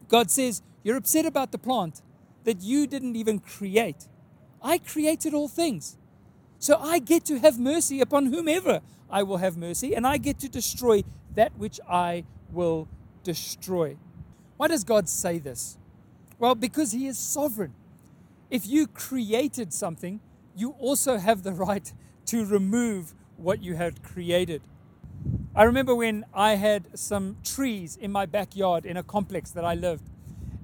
God 0.07 0.31
says, 0.31 0.61
You're 0.83 0.97
upset 0.97 1.25
about 1.25 1.51
the 1.51 1.57
plant 1.57 2.01
that 2.43 2.61
you 2.61 2.87
didn't 2.87 3.15
even 3.15 3.39
create. 3.39 4.07
I 4.61 4.79
created 4.79 5.33
all 5.33 5.47
things. 5.47 5.97
So 6.59 6.77
I 6.77 6.99
get 6.99 7.23
to 7.25 7.39
have 7.39 7.57
mercy 7.57 8.01
upon 8.01 8.27
whomever 8.27 8.81
I 9.09 9.23
will 9.23 9.37
have 9.37 9.57
mercy, 9.57 9.95
and 9.95 10.05
I 10.05 10.17
get 10.17 10.39
to 10.39 10.49
destroy 10.49 11.03
that 11.33 11.57
which 11.57 11.79
I 11.89 12.25
will 12.51 12.87
destroy. 13.23 13.97
Why 14.57 14.67
does 14.67 14.83
God 14.83 15.07
say 15.07 15.39
this? 15.39 15.77
Well, 16.37 16.55
because 16.55 16.91
He 16.91 17.07
is 17.07 17.17
sovereign. 17.17 17.73
If 18.49 18.67
you 18.67 18.87
created 18.87 19.73
something, 19.73 20.19
you 20.55 20.71
also 20.79 21.17
have 21.17 21.43
the 21.43 21.53
right 21.53 21.91
to 22.25 22.45
remove 22.45 23.13
what 23.37 23.63
you 23.63 23.75
had 23.75 24.03
created. 24.03 24.61
I 25.55 25.63
remember 25.63 25.95
when 25.95 26.25
I 26.33 26.55
had 26.55 26.99
some 26.99 27.37
trees 27.43 27.95
in 27.95 28.11
my 28.11 28.25
backyard 28.25 28.85
in 28.85 28.97
a 28.97 29.03
complex 29.03 29.51
that 29.51 29.63
I 29.63 29.75
lived, 29.75 30.03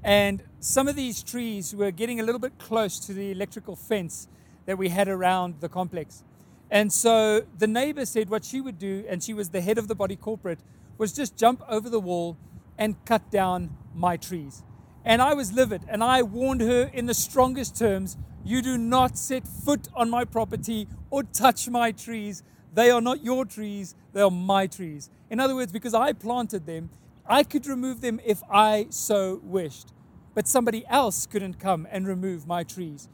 and 0.04 0.44
some 0.60 0.88
of 0.88 0.96
these 0.96 1.24
trees 1.24 1.74
were 1.74 1.92
getting 1.92 2.20
a 2.20 2.24
little 2.24 2.40
bit 2.40 2.60
close 2.60 3.00
to 3.00 3.14
the 3.14 3.32
electrical 3.32 3.76
fence 3.76 4.28
that 4.66 4.78
we 4.78 4.90
had 4.90 5.08
around 5.08 5.56
the 5.60 5.70
complex. 5.70 6.24
And 6.72 6.92
so 6.92 7.46
the 7.58 7.68
neighbor 7.68 8.06
said 8.06 8.30
what 8.30 8.44
she 8.44 8.62
would 8.62 8.80
do, 8.80 9.06
and 9.08 9.24
she 9.24 9.34
was 9.34 9.50
the 9.50 9.62
head 9.62 9.78
of 9.78 9.88
the 9.88 9.96
body 9.96 10.16
corporate, 10.16 10.60
was 10.98 11.14
just 11.14 11.38
jump 11.38 11.62
over 11.68 11.90
the 11.90 12.00
wall 12.00 12.38
and 12.78 12.96
cut 13.06 13.30
down 13.32 13.76
my 13.94 14.18
trees. 14.18 14.64
And 15.04 15.22
I 15.22 15.34
was 15.34 15.54
livid, 15.54 15.84
and 15.88 16.04
I 16.04 16.24
warned 16.24 16.62
her 16.62 16.90
in 16.92 17.06
the 17.06 17.14
strongest 17.14 17.78
terms 17.78 18.18
you 18.44 18.62
do 18.62 18.78
not 18.78 19.18
set 19.18 19.48
foot 19.48 19.88
on 19.96 20.10
my 20.10 20.24
property 20.24 20.88
or 21.10 21.24
touch 21.24 21.68
my 21.68 21.92
trees. 21.92 22.44
They 22.74 22.92
are 22.92 23.02
not 23.02 23.24
your 23.24 23.46
trees, 23.46 23.96
they 24.14 24.22
are 24.22 24.32
my 24.32 24.68
trees. 24.68 25.10
In 25.30 25.40
other 25.40 25.56
words, 25.56 25.72
because 25.72 25.94
I 25.94 26.14
planted 26.14 26.66
them, 26.66 26.90
I 27.28 27.44
could 27.44 27.66
remove 27.66 28.02
them 28.02 28.20
if 28.24 28.44
I 28.50 28.88
so 28.90 29.42
wished. 29.44 29.94
But 30.36 30.48
somebody 30.48 30.86
else 30.88 31.26
couldn't 31.26 31.60
come 31.60 31.88
and 31.90 32.08
remove 32.08 32.46
my 32.46 32.64
trees. 32.64 33.08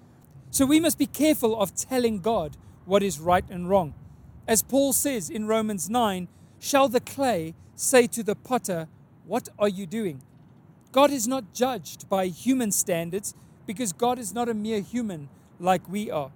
So 0.51 0.65
we 0.65 0.81
must 0.81 0.97
be 0.97 1.05
careful 1.05 1.59
of 1.59 1.73
telling 1.75 2.19
God 2.19 2.57
what 2.85 3.01
is 3.01 3.19
right 3.19 3.45
and 3.49 3.69
wrong. 3.69 3.93
As 4.45 4.61
Paul 4.61 4.91
says 4.91 5.29
in 5.29 5.47
Romans 5.47 5.89
9, 5.89 6.27
shall 6.59 6.89
the 6.89 6.99
clay 6.99 7.55
say 7.75 8.05
to 8.07 8.21
the 8.21 8.35
potter, 8.35 8.89
What 9.25 9.47
are 9.57 9.69
you 9.69 9.85
doing? 9.85 10.21
God 10.91 11.09
is 11.09 11.25
not 11.25 11.53
judged 11.53 12.09
by 12.09 12.27
human 12.27 12.73
standards 12.73 13.33
because 13.65 13.93
God 13.93 14.19
is 14.19 14.33
not 14.33 14.49
a 14.49 14.53
mere 14.53 14.81
human 14.81 15.29
like 15.57 15.87
we 15.87 16.11
are. 16.11 16.31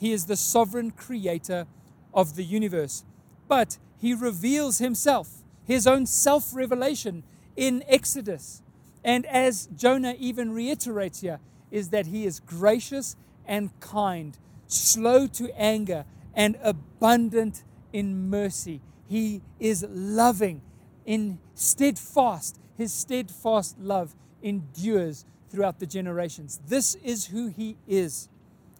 He 0.00 0.12
is 0.12 0.26
the 0.26 0.36
sovereign 0.36 0.90
creator 0.90 1.66
of 2.12 2.34
the 2.34 2.44
universe. 2.44 3.04
But 3.46 3.78
he 4.00 4.14
reveals 4.14 4.78
himself, 4.78 5.44
his 5.64 5.86
own 5.86 6.06
self 6.06 6.52
revelation 6.52 7.22
in 7.56 7.84
Exodus. 7.86 8.62
And 9.04 9.24
as 9.26 9.68
Jonah 9.76 10.16
even 10.18 10.52
reiterates 10.52 11.20
here, 11.20 11.38
is 11.70 11.90
that 11.90 12.06
he 12.06 12.24
is 12.24 12.40
gracious 12.40 13.16
and 13.48 13.70
kind, 13.80 14.38
slow 14.68 15.26
to 15.26 15.50
anger, 15.58 16.04
and 16.34 16.56
abundant 16.62 17.64
in 17.92 18.30
mercy. 18.30 18.80
He 19.08 19.42
is 19.58 19.84
loving, 19.88 20.60
in 21.04 21.38
steadfast. 21.54 22.60
His 22.76 22.92
steadfast 22.92 23.78
love 23.80 24.14
endures 24.42 25.24
throughout 25.50 25.80
the 25.80 25.86
generations. 25.86 26.60
This 26.68 26.94
is 26.96 27.26
who 27.26 27.48
he 27.48 27.76
is. 27.88 28.28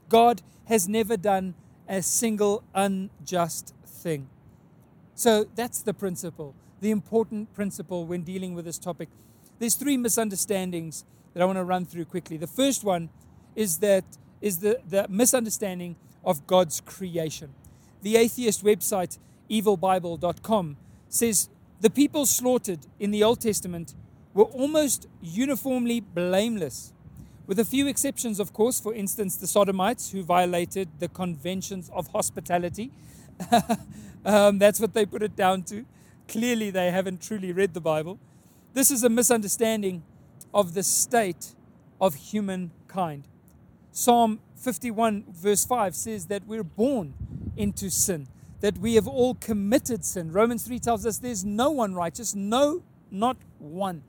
God 0.09 0.43
has 0.67 0.87
never 0.87 1.17
done 1.17 1.55
a 1.89 2.03
single 2.03 2.63
unjust 2.75 3.75
thing. 3.87 4.29
So 5.15 5.47
that's 5.57 5.83
the 5.83 5.95
principle, 5.95 6.55
the 6.81 6.91
important 6.91 7.53
principle 7.55 8.07
when 8.07 8.23
dealing 8.23 8.55
with 8.55 8.67
this 8.67 8.79
topic. 8.79 9.09
There's 9.59 9.75
three 9.75 9.97
misunderstandings 9.97 11.05
that 11.33 11.43
I 11.43 11.47
want 11.47 11.57
to 11.57 11.65
run 11.65 11.87
through 11.87 12.05
quickly. 12.05 12.37
The 12.37 12.47
first 12.47 12.85
one 12.85 13.09
is 13.57 13.79
that 13.79 14.05
is 14.40 14.59
the, 14.59 14.80
the 14.88 15.07
misunderstanding 15.09 15.97
of 16.25 16.47
God's 16.47 16.80
creation. 16.80 17.54
The 18.02 18.16
atheist 18.16 18.64
website 18.64 19.18
evilbible.com 19.50 20.76
says 21.09 21.49
the 21.80 21.90
people 21.90 22.26
slaughtered 22.26 22.80
in 22.99 23.11
the 23.11 23.23
Old 23.23 23.40
Testament 23.40 23.95
were 24.35 24.45
almost 24.45 25.09
uniformly 25.23 26.00
blameless, 26.00 26.92
with 27.47 27.59
a 27.59 27.64
few 27.64 27.87
exceptions, 27.87 28.38
of 28.38 28.52
course, 28.52 28.78
for 28.78 28.95
instance, 28.95 29.37
the 29.37 29.47
Sodomites 29.47 30.12
who 30.12 30.23
violated 30.23 30.88
the 30.99 31.09
conventions 31.09 31.90
of 31.95 32.09
hospitality. 32.09 32.90
um, 34.25 34.59
that's 34.59 34.80
what 34.80 34.92
they 34.92 35.07
put 35.07 35.23
it 35.23 35.35
down 35.35 35.62
to. 35.62 35.87
Clearly, 36.28 36.71
they 36.71 36.90
haven't 36.90 37.23
truly 37.23 37.52
read 37.52 37.73
the 37.73 37.80
Bible. 37.80 38.18
This 38.75 38.90
is 38.90 39.02
a 39.02 39.09
misunderstanding 39.09 40.02
of 40.52 40.75
the 40.75 40.83
state 40.83 41.54
of 42.00 42.14
humankind. 42.14 43.25
Psalm 43.99 44.38
51, 44.55 45.25
verse 45.28 45.64
5 45.64 45.97
says 45.97 46.26
that 46.26 46.47
we're 46.47 46.62
born 46.62 47.14
into 47.57 47.90
sin, 47.90 48.28
that 48.61 48.78
we 48.78 48.95
have 48.95 49.09
all 49.09 49.35
committed 49.35 50.05
sin. 50.05 50.31
Romans 50.31 50.62
3 50.62 50.78
tells 50.78 51.05
us 51.05 51.19
there's 51.19 51.45
no 51.45 51.71
one 51.71 51.97
righteous, 51.97 52.33
no, 52.33 52.85
not 53.11 53.37
one. 53.59 54.05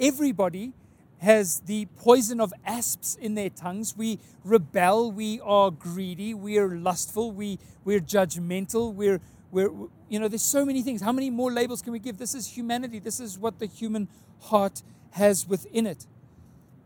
Everybody 0.00 0.72
has 1.18 1.60
the 1.60 1.86
poison 1.96 2.40
of 2.40 2.52
asps 2.66 3.16
in 3.20 3.36
their 3.36 3.50
tongues. 3.50 3.96
We 3.96 4.18
rebel, 4.42 5.12
we 5.12 5.40
are 5.42 5.70
greedy, 5.70 6.34
we 6.34 6.58
are 6.58 6.74
lustful, 6.74 7.30
we, 7.30 7.60
we're 7.84 8.00
judgmental, 8.00 8.92
we're, 8.92 9.20
we're, 9.52 9.70
you 10.08 10.18
know, 10.18 10.26
there's 10.26 10.42
so 10.42 10.66
many 10.66 10.82
things. 10.82 11.02
How 11.02 11.12
many 11.12 11.30
more 11.30 11.52
labels 11.52 11.82
can 11.82 11.92
we 11.92 12.00
give? 12.00 12.18
This 12.18 12.34
is 12.34 12.48
humanity, 12.48 12.98
this 12.98 13.20
is 13.20 13.38
what 13.38 13.60
the 13.60 13.66
human 13.66 14.08
heart 14.40 14.82
has 15.12 15.46
within 15.46 15.86
it. 15.86 16.08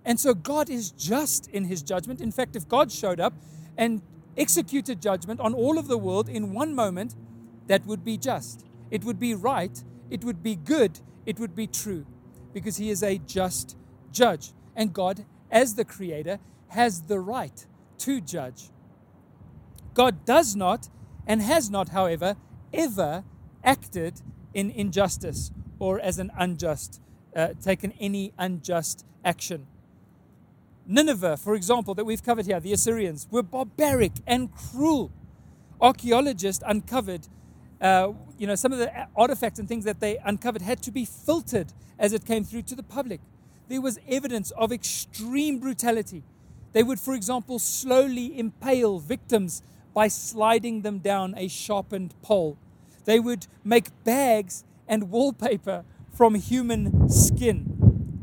And 0.05 0.21
so 0.21 0.35
God 0.35 0.69
is 0.69 0.91
just 0.91 1.49
in 1.49 1.65
his 1.65 1.83
judgment. 1.83 2.21
In 2.21 2.31
fact, 2.31 2.57
if 2.57 2.69
God 2.69 2.93
showed 2.93 3.21
up 3.21 3.35
and 3.77 4.03
executed 4.37 5.01
judgment 5.01 5.41
on 5.41 5.55
all 5.55 5.79
of 5.79 5.89
the 5.89 5.99
world 5.99 6.29
in 6.29 6.53
one 6.53 6.75
moment, 6.75 7.15
that 7.67 7.87
would 7.87 8.05
be 8.05 8.19
just. 8.19 8.67
It 8.91 9.05
would 9.05 9.19
be 9.19 9.35
right. 9.35 9.83
It 10.11 10.25
would 10.25 10.43
be 10.43 10.57
good. 10.57 11.01
It 11.25 11.39
would 11.39 11.55
be 11.55 11.67
true 11.67 12.05
because 12.53 12.77
he 12.77 12.91
is 12.91 13.03
a 13.03 13.19
just 13.19 13.77
judge. 14.13 14.53
And 14.77 14.93
God, 14.93 15.25
as 15.51 15.75
the 15.75 15.85
creator, 15.85 16.39
has 16.69 17.03
the 17.03 17.21
right 17.21 17.67
to 17.99 18.21
judge. 18.21 18.71
God 19.95 20.25
does 20.25 20.55
not 20.55 20.89
and 21.27 21.41
has 21.41 21.71
not, 21.71 21.91
however, 21.91 22.37
ever 22.73 23.25
acted 23.63 24.21
in 24.53 24.71
injustice 24.71 25.51
or 25.79 26.01
as 26.01 26.19
an 26.19 26.31
unjust, 26.37 27.01
uh, 27.35 27.49
taken 27.63 27.93
any 27.93 28.33
unjust 28.39 29.05
action. 29.25 29.67
Nineveh, 30.87 31.37
for 31.37 31.55
example, 31.55 31.95
that 31.95 32.05
we've 32.05 32.23
covered 32.23 32.47
here, 32.47 32.61
the 32.61 32.73
Assyrians, 32.73 33.27
were 33.31 33.43
barbaric 33.43 34.13
and 34.27 34.55
cruel. 34.55 35.11
Archaeologists 35.81 36.63
uncovered, 36.67 37.27
uh, 37.81 38.13
you 38.39 38.47
know, 38.47 38.55
some 38.55 38.73
of 38.73 38.79
the 38.79 38.93
artifacts 39.17 39.59
and 39.59 39.69
things 39.69 39.85
that 39.85 40.01
they 40.01 40.19
uncovered 40.19 40.63
had 40.63 40.83
to 40.83 40.91
be 40.91 41.05
filtered 41.05 41.73
as 41.99 42.13
it 42.13 42.25
came 42.27 42.45
through 42.45 42.63
to 42.63 42.75
the 42.75 42.83
public. 42.83 43.21
There 43.69 43.81
was 43.81 43.99
evidence 44.09 44.51
of 44.53 44.73
extreme 44.73 45.59
brutality. 45.59 46.23
They 46.73 46.83
would, 46.83 47.01
for 47.01 47.15
example, 47.15 47.59
slowly 47.59 48.39
impale 48.39 48.99
victims 48.99 49.63
by 49.95 50.09
sliding 50.09 50.83
them 50.83 50.99
down 50.99 51.35
a 51.37 51.49
sharpened 51.49 52.15
pole. 52.21 52.59
They 53.05 53.21
would 53.21 53.47
make 53.65 53.87
bags 54.05 54.65
and 54.87 55.11
wallpaper 55.11 55.85
from 56.13 56.35
human 56.35 57.09
skin. 57.09 57.74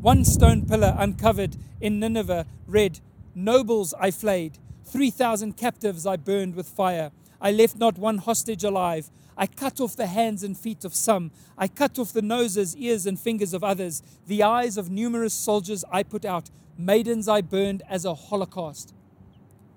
One 0.01 0.25
stone 0.25 0.65
pillar 0.65 0.95
uncovered 0.97 1.57
in 1.79 1.99
Nineveh 1.99 2.47
read, 2.65 2.99
Nobles 3.35 3.93
I 3.99 4.09
flayed, 4.09 4.57
3,000 4.83 5.55
captives 5.55 6.07
I 6.07 6.15
burned 6.15 6.55
with 6.55 6.67
fire. 6.67 7.11
I 7.39 7.51
left 7.51 7.77
not 7.77 7.99
one 7.99 8.17
hostage 8.17 8.63
alive. 8.63 9.11
I 9.37 9.45
cut 9.45 9.79
off 9.79 9.95
the 9.95 10.07
hands 10.07 10.41
and 10.41 10.57
feet 10.57 10.83
of 10.83 10.95
some. 10.95 11.29
I 11.55 11.67
cut 11.67 11.99
off 11.99 12.13
the 12.13 12.23
noses, 12.23 12.75
ears, 12.77 13.05
and 13.05 13.19
fingers 13.19 13.53
of 13.53 13.63
others. 13.63 14.01
The 14.25 14.41
eyes 14.41 14.75
of 14.75 14.89
numerous 14.89 15.35
soldiers 15.35 15.85
I 15.91 16.01
put 16.01 16.25
out. 16.25 16.49
Maidens 16.79 17.27
I 17.27 17.41
burned 17.41 17.83
as 17.87 18.03
a 18.03 18.15
holocaust. 18.15 18.95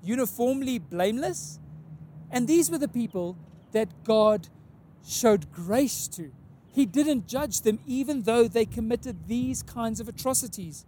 Uniformly 0.03 0.79
blameless? 0.79 1.59
And 2.31 2.49
these 2.49 2.71
were 2.71 2.79
the 2.79 2.89
people 2.89 3.37
that 3.73 4.05
God 4.05 4.49
showed 5.07 5.53
grace 5.53 6.09
to. 6.09 6.33
He 6.75 6.87
didn't 6.87 7.29
judge 7.29 7.61
them, 7.61 7.79
even 7.87 8.23
though 8.23 8.49
they 8.49 8.65
committed 8.65 9.29
these 9.29 9.63
kinds 9.63 10.01
of 10.01 10.09
atrocities. 10.09 10.85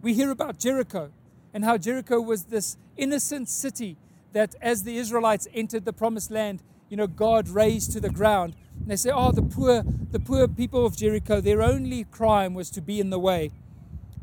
We 0.00 0.14
hear 0.14 0.30
about 0.30 0.58
Jericho 0.58 1.10
and 1.52 1.64
how 1.64 1.76
Jericho 1.78 2.20
was 2.20 2.44
this 2.44 2.76
innocent 2.96 3.48
city 3.48 3.96
that, 4.32 4.54
as 4.62 4.84
the 4.84 4.96
Israelites 4.98 5.48
entered 5.52 5.84
the 5.84 5.92
promised 5.92 6.30
land, 6.30 6.62
you 6.88 6.96
know, 6.96 7.08
God 7.08 7.48
razed 7.48 7.92
to 7.92 8.00
the 8.00 8.08
ground. 8.08 8.54
And 8.78 8.88
they 8.88 8.96
say, 8.96 9.10
Oh, 9.10 9.32
the 9.32 9.42
poor, 9.42 9.82
the 10.12 10.20
poor 10.20 10.46
people 10.46 10.86
of 10.86 10.96
Jericho, 10.96 11.40
their 11.40 11.60
only 11.60 12.04
crime 12.04 12.54
was 12.54 12.70
to 12.70 12.80
be 12.80 13.00
in 13.00 13.10
the 13.10 13.18
way. 13.18 13.50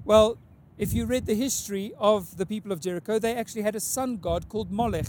Well, 0.06 0.38
if 0.78 0.94
you 0.94 1.06
read 1.06 1.26
the 1.26 1.36
history 1.36 1.92
of 2.00 2.38
the 2.38 2.46
people 2.46 2.72
of 2.72 2.80
Jericho, 2.80 3.20
they 3.20 3.36
actually 3.36 3.64
had 3.64 3.76
a 3.76 3.82
sun 3.82 4.18
god 4.18 4.48
called 4.48 4.72
Molech. 4.72 5.08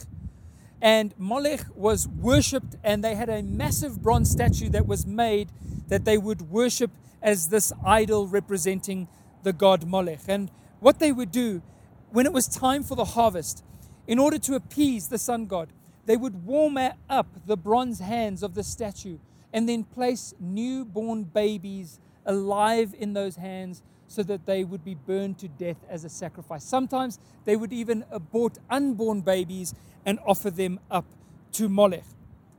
And 0.83 1.15
Molech 1.19 1.67
was 1.75 2.09
worshipped, 2.09 2.77
and 2.83 3.05
they 3.05 3.15
had 3.15 3.29
a 3.29 3.43
massive 3.43 4.03
bronze 4.03 4.31
statue 4.31 4.71
that 4.71 4.87
was 4.87 5.07
made 5.07 5.51
that 5.89 6.05
they 6.05 6.17
would 6.17 6.43
worship 6.43 6.91
as 7.23 7.49
this 7.49 7.73
idol 7.85 8.27
representing 8.27 9.09
the 9.43 9.53
god 9.53 9.87
Molech. 9.87 10.21
And 10.29 10.51
what 10.81 10.99
they 10.99 11.13
would 11.13 11.31
do 11.31 11.63
when 12.11 12.27
it 12.27 12.33
was 12.33 12.49
time 12.49 12.83
for 12.83 12.95
the 12.95 13.05
harvest, 13.05 13.63
in 14.07 14.19
order 14.19 14.39
to 14.39 14.55
appease 14.55 15.09
the 15.09 15.19
sun 15.19 15.47
god, 15.47 15.69
they 16.07 16.17
would 16.17 16.45
warm 16.45 16.79
up 17.09 17.27
the 17.47 17.57
bronze 17.57 18.01
hands 18.01 18.43
of 18.43 18.55
the 18.55 18.65
statue 18.65 19.19
and 19.53 19.69
then 19.69 19.85
place 19.85 20.35
newborn 20.41 21.25
babies 21.25 22.01
alive 22.27 22.95
in 22.99 23.13
those 23.13 23.37
hands 23.37 23.83
so 24.07 24.23
that 24.25 24.45
they 24.45 24.65
would 24.65 24.85
be 24.85 24.95
burned 24.95 25.39
to 25.39 25.47
death 25.47 25.77
as 25.89 26.05
a 26.05 26.09
sacrifice. 26.09 26.65
Sometimes 26.65 27.19
they 27.45 27.55
would 27.55 27.73
even 27.73 28.05
abort 28.11 28.59
unborn 28.69 29.21
babies 29.21 29.75
and 30.05 30.19
offer 30.27 30.51
them 30.51 30.81
up 30.91 31.05
to 31.53 31.69
Molech. 31.69 32.05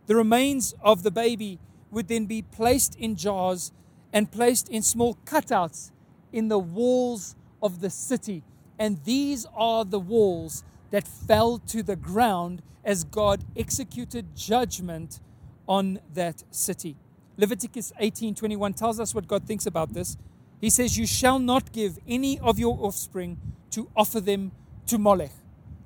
The 0.07 0.15
remains 0.15 0.73
of 0.81 1.03
the 1.03 1.11
baby 1.11 1.59
would 1.91 2.07
then 2.07 2.25
be 2.25 2.41
placed 2.41 2.95
in 2.95 3.15
jars 3.15 3.71
and 4.13 4.31
placed 4.31 4.69
in 4.69 4.81
small 4.81 5.17
cutouts 5.25 5.91
in 6.31 6.47
the 6.47 6.59
walls 6.59 7.35
of 7.61 7.81
the 7.81 7.89
city. 7.89 8.43
And 8.79 9.03
these 9.03 9.45
are 9.55 9.85
the 9.85 9.99
walls 9.99 10.63
that 10.89 11.07
fell 11.07 11.59
to 11.59 11.83
the 11.83 11.95
ground 11.95 12.61
as 12.83 13.03
God 13.03 13.43
executed 13.55 14.35
judgment 14.35 15.19
on 15.67 15.99
that 16.13 16.43
city. 16.51 16.97
Leviticus 17.37 17.93
18:21 17.99 18.73
tells 18.73 18.99
us 18.99 19.15
what 19.15 19.27
God 19.27 19.45
thinks 19.45 19.65
about 19.65 19.93
this. 19.93 20.17
He 20.59 20.69
says, 20.69 20.97
You 20.97 21.07
shall 21.07 21.39
not 21.39 21.71
give 21.71 21.97
any 22.07 22.39
of 22.39 22.59
your 22.59 22.77
offspring 22.81 23.37
to 23.71 23.89
offer 23.95 24.19
them 24.19 24.51
to 24.87 24.97
Molech. 24.97 25.31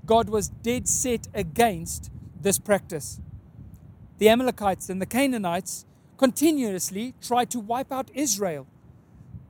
God 0.05 0.29
was 0.29 0.49
dead 0.49 0.87
set 0.87 1.27
against 1.33 2.11
this 2.39 2.59
practice. 2.59 3.19
The 4.17 4.29
Amalekites 4.29 4.89
and 4.89 5.01
the 5.01 5.05
Canaanites 5.05 5.85
continuously 6.17 7.13
tried 7.21 7.49
to 7.51 7.59
wipe 7.59 7.91
out 7.91 8.09
Israel. 8.13 8.67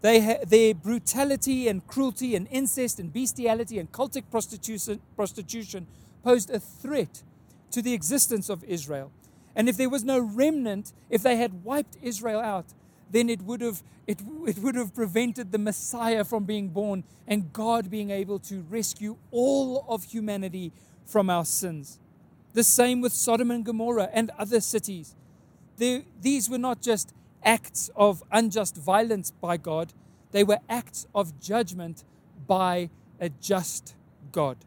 Ha- 0.04 0.46
their 0.48 0.74
brutality 0.74 1.68
and 1.68 1.86
cruelty 1.88 2.36
and 2.36 2.48
incest 2.52 3.00
and 3.00 3.12
bestiality 3.12 3.80
and 3.80 3.92
cultic 3.92 4.30
prostitution, 4.30 5.02
prostitution 5.16 5.88
posed 6.24 6.50
a 6.50 6.60
threat 6.60 7.24
to 7.72 7.82
the 7.82 7.94
existence 7.94 8.50
of 8.50 8.64
Israel. 8.64 9.12
And 9.56 9.68
if 9.68 9.78
there 9.78 9.90
was 9.90 10.04
no 10.04 10.20
remnant, 10.20 10.94
if 11.10 11.24
they 11.24 11.38
had 11.38 11.64
wiped 11.64 11.98
Israel 12.02 12.40
out, 12.40 12.66
then 13.10 13.30
it 13.30 13.42
would 13.42 13.62
have 13.62 13.84
it, 14.08 14.22
it 14.46 14.60
would 14.60 14.76
have 14.76 14.94
prevented 14.94 15.52
the 15.52 15.58
Messiah 15.58 16.24
from 16.24 16.44
being 16.44 16.70
born 16.70 17.04
and 17.28 17.52
God 17.52 17.90
being 17.90 18.12
able 18.12 18.38
to 18.40 18.62
rescue 18.70 19.18
all 19.32 19.86
of 19.90 20.04
humanity 20.04 20.72
from 21.06 21.30
our 21.30 21.46
sins. 21.46 22.00
The 22.54 22.64
same 22.64 23.02
with 23.02 23.14
Sodom 23.14 23.52
and 23.52 23.66
Gomorrah 23.66 24.10
and 24.14 24.32
other 24.38 24.62
cities. 24.62 25.16
These 25.78 26.50
were 26.50 26.58
not 26.58 26.82
just 26.82 27.14
acts 27.44 27.90
of 27.96 28.24
unjust 28.32 28.78
violence 28.78 29.32
by 29.32 29.58
God, 29.58 29.94
they 30.32 30.44
were 30.44 30.60
acts 30.70 31.08
of 31.14 31.40
judgment 31.40 32.04
by 32.48 32.90
a 33.20 33.30
just 33.30 33.96
God. 34.32 34.58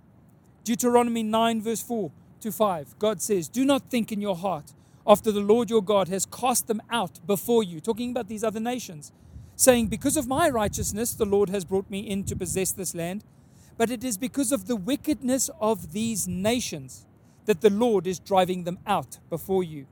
Deuteronomy 0.64 1.22
9, 1.22 1.62
verse 1.62 1.82
4 1.82 2.10
to 2.40 2.52
5, 2.52 2.98
God 2.98 3.22
says, 3.22 3.48
Do 3.48 3.64
not 3.64 3.90
think 3.90 4.12
in 4.12 4.20
your 4.20 4.36
heart 4.36 4.72
after 5.08 5.32
the 5.32 5.40
Lord 5.40 5.70
your 5.70 5.82
God 5.82 6.08
has 6.08 6.26
cast 6.26 6.66
them 6.66 6.82
out 6.90 7.26
before 7.26 7.62
you, 7.62 7.80
talking 7.80 8.10
about 8.10 8.28
these 8.28 8.44
other 8.44 8.60
nations, 8.60 9.10
saying, 9.56 9.86
Because 9.86 10.18
of 10.18 10.28
my 10.28 10.50
righteousness, 10.50 11.14
the 11.14 11.24
Lord 11.24 11.48
has 11.48 11.64
brought 11.64 11.90
me 11.90 12.00
in 12.00 12.24
to 12.24 12.36
possess 12.36 12.72
this 12.72 12.94
land. 12.94 13.24
But 13.78 13.90
it 13.90 14.04
is 14.04 14.18
because 14.18 14.52
of 14.52 14.66
the 14.66 14.76
wickedness 14.76 15.48
of 15.60 15.92
these 15.92 16.28
nations 16.28 17.06
that 17.46 17.62
the 17.62 17.70
Lord 17.70 18.06
is 18.06 18.18
driving 18.18 18.64
them 18.64 18.78
out 18.86 19.18
before 19.30 19.64
you. 19.64 19.86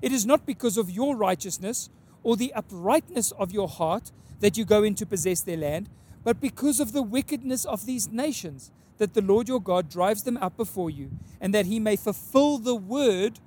It 0.00 0.12
is 0.12 0.24
not 0.24 0.46
because 0.46 0.78
of 0.78 0.90
your 0.90 1.14
righteousness 1.14 1.90
or 2.22 2.36
the 2.36 2.54
uprightness 2.54 3.32
of 3.32 3.52
your 3.52 3.68
heart 3.68 4.12
that 4.40 4.56
you 4.56 4.64
go 4.64 4.82
in 4.82 4.94
to 4.94 5.04
possess 5.04 5.42
their 5.42 5.58
land, 5.58 5.90
but 6.22 6.40
because 6.40 6.80
of 6.80 6.92
the 6.92 7.02
wickedness 7.02 7.66
of 7.66 7.84
these 7.84 8.08
nations 8.08 8.70
that 8.96 9.12
the 9.12 9.20
Lord 9.20 9.48
your 9.48 9.60
God 9.60 9.90
drives 9.90 10.22
them 10.22 10.38
out 10.38 10.56
before 10.56 10.88
you, 10.88 11.10
and 11.40 11.52
that 11.52 11.66
he 11.66 11.78
may 11.78 11.96
fulfill 11.96 12.58
the 12.58 12.74
word 12.74 13.40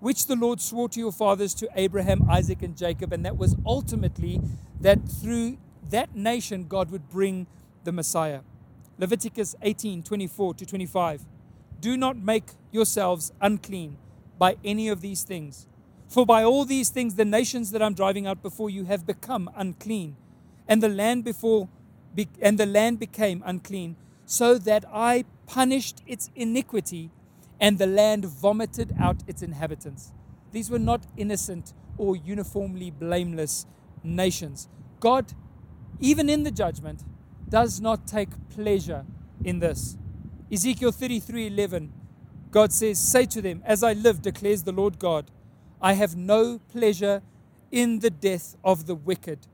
which 0.00 0.26
the 0.26 0.36
Lord 0.36 0.60
swore 0.60 0.88
to 0.88 0.98
your 0.98 1.12
fathers, 1.12 1.54
to 1.54 1.68
Abraham, 1.76 2.28
Isaac, 2.28 2.62
and 2.62 2.76
Jacob. 2.76 3.12
And 3.12 3.24
that 3.24 3.36
was 3.36 3.54
ultimately 3.64 4.40
that 4.80 5.08
through 5.08 5.58
that 5.90 6.14
nation 6.16 6.66
God 6.66 6.90
would 6.90 7.08
bring 7.08 7.46
the 7.84 7.92
Messiah. 7.92 8.40
Leviticus 8.98 9.54
18 9.62 10.02
24 10.02 10.54
to 10.54 10.66
25. 10.66 11.24
Do 11.80 11.96
not 11.96 12.16
make 12.18 12.44
yourselves 12.70 13.32
unclean 13.40 13.96
by 14.38 14.56
any 14.64 14.88
of 14.88 15.00
these 15.00 15.22
things. 15.22 15.66
For 16.08 16.26
by 16.26 16.42
all 16.42 16.64
these 16.64 16.90
things 16.90 17.14
the 17.14 17.24
nations 17.24 17.70
that 17.70 17.82
I'm 17.82 17.94
driving 17.94 18.26
out 18.26 18.42
before 18.42 18.68
you 18.68 18.84
have 18.84 19.06
become 19.06 19.48
unclean, 19.54 20.16
and 20.68 20.82
the 20.82 20.88
land 20.88 21.24
before 21.24 21.68
and 22.42 22.58
the 22.58 22.66
land 22.66 22.98
became 22.98 23.42
unclean, 23.46 23.96
so 24.26 24.58
that 24.58 24.84
I 24.92 25.24
punished 25.46 26.02
its 26.06 26.28
iniquity 26.34 27.10
and 27.60 27.78
the 27.78 27.86
land 27.86 28.24
vomited 28.24 28.94
out 28.98 29.22
its 29.26 29.42
inhabitants. 29.42 30.12
These 30.52 30.70
were 30.70 30.78
not 30.78 31.06
innocent 31.16 31.72
or 31.98 32.16
uniformly 32.16 32.90
blameless 32.90 33.66
nations. 34.02 34.68
God, 34.98 35.32
even 36.00 36.28
in 36.28 36.42
the 36.42 36.50
judgment, 36.50 37.04
does 37.48 37.80
not 37.80 38.06
take 38.06 38.30
pleasure 38.48 39.04
in 39.44 39.58
this. 39.58 39.96
Ezekiel 40.50 40.92
33:11 40.92 41.90
God 42.50 42.72
says, 42.72 42.98
"Say 42.98 43.26
to 43.26 43.40
them, 43.40 43.62
as 43.64 43.82
I 43.84 43.92
live 43.92 44.22
declares 44.22 44.64
the 44.64 44.72
Lord 44.72 44.98
God, 44.98 45.30
I 45.80 45.92
have 45.92 46.16
no 46.16 46.58
pleasure 46.58 47.22
in 47.70 48.00
the 48.00 48.10
death 48.10 48.56
of 48.64 48.86
the 48.86 48.94
wicked, 48.94 49.46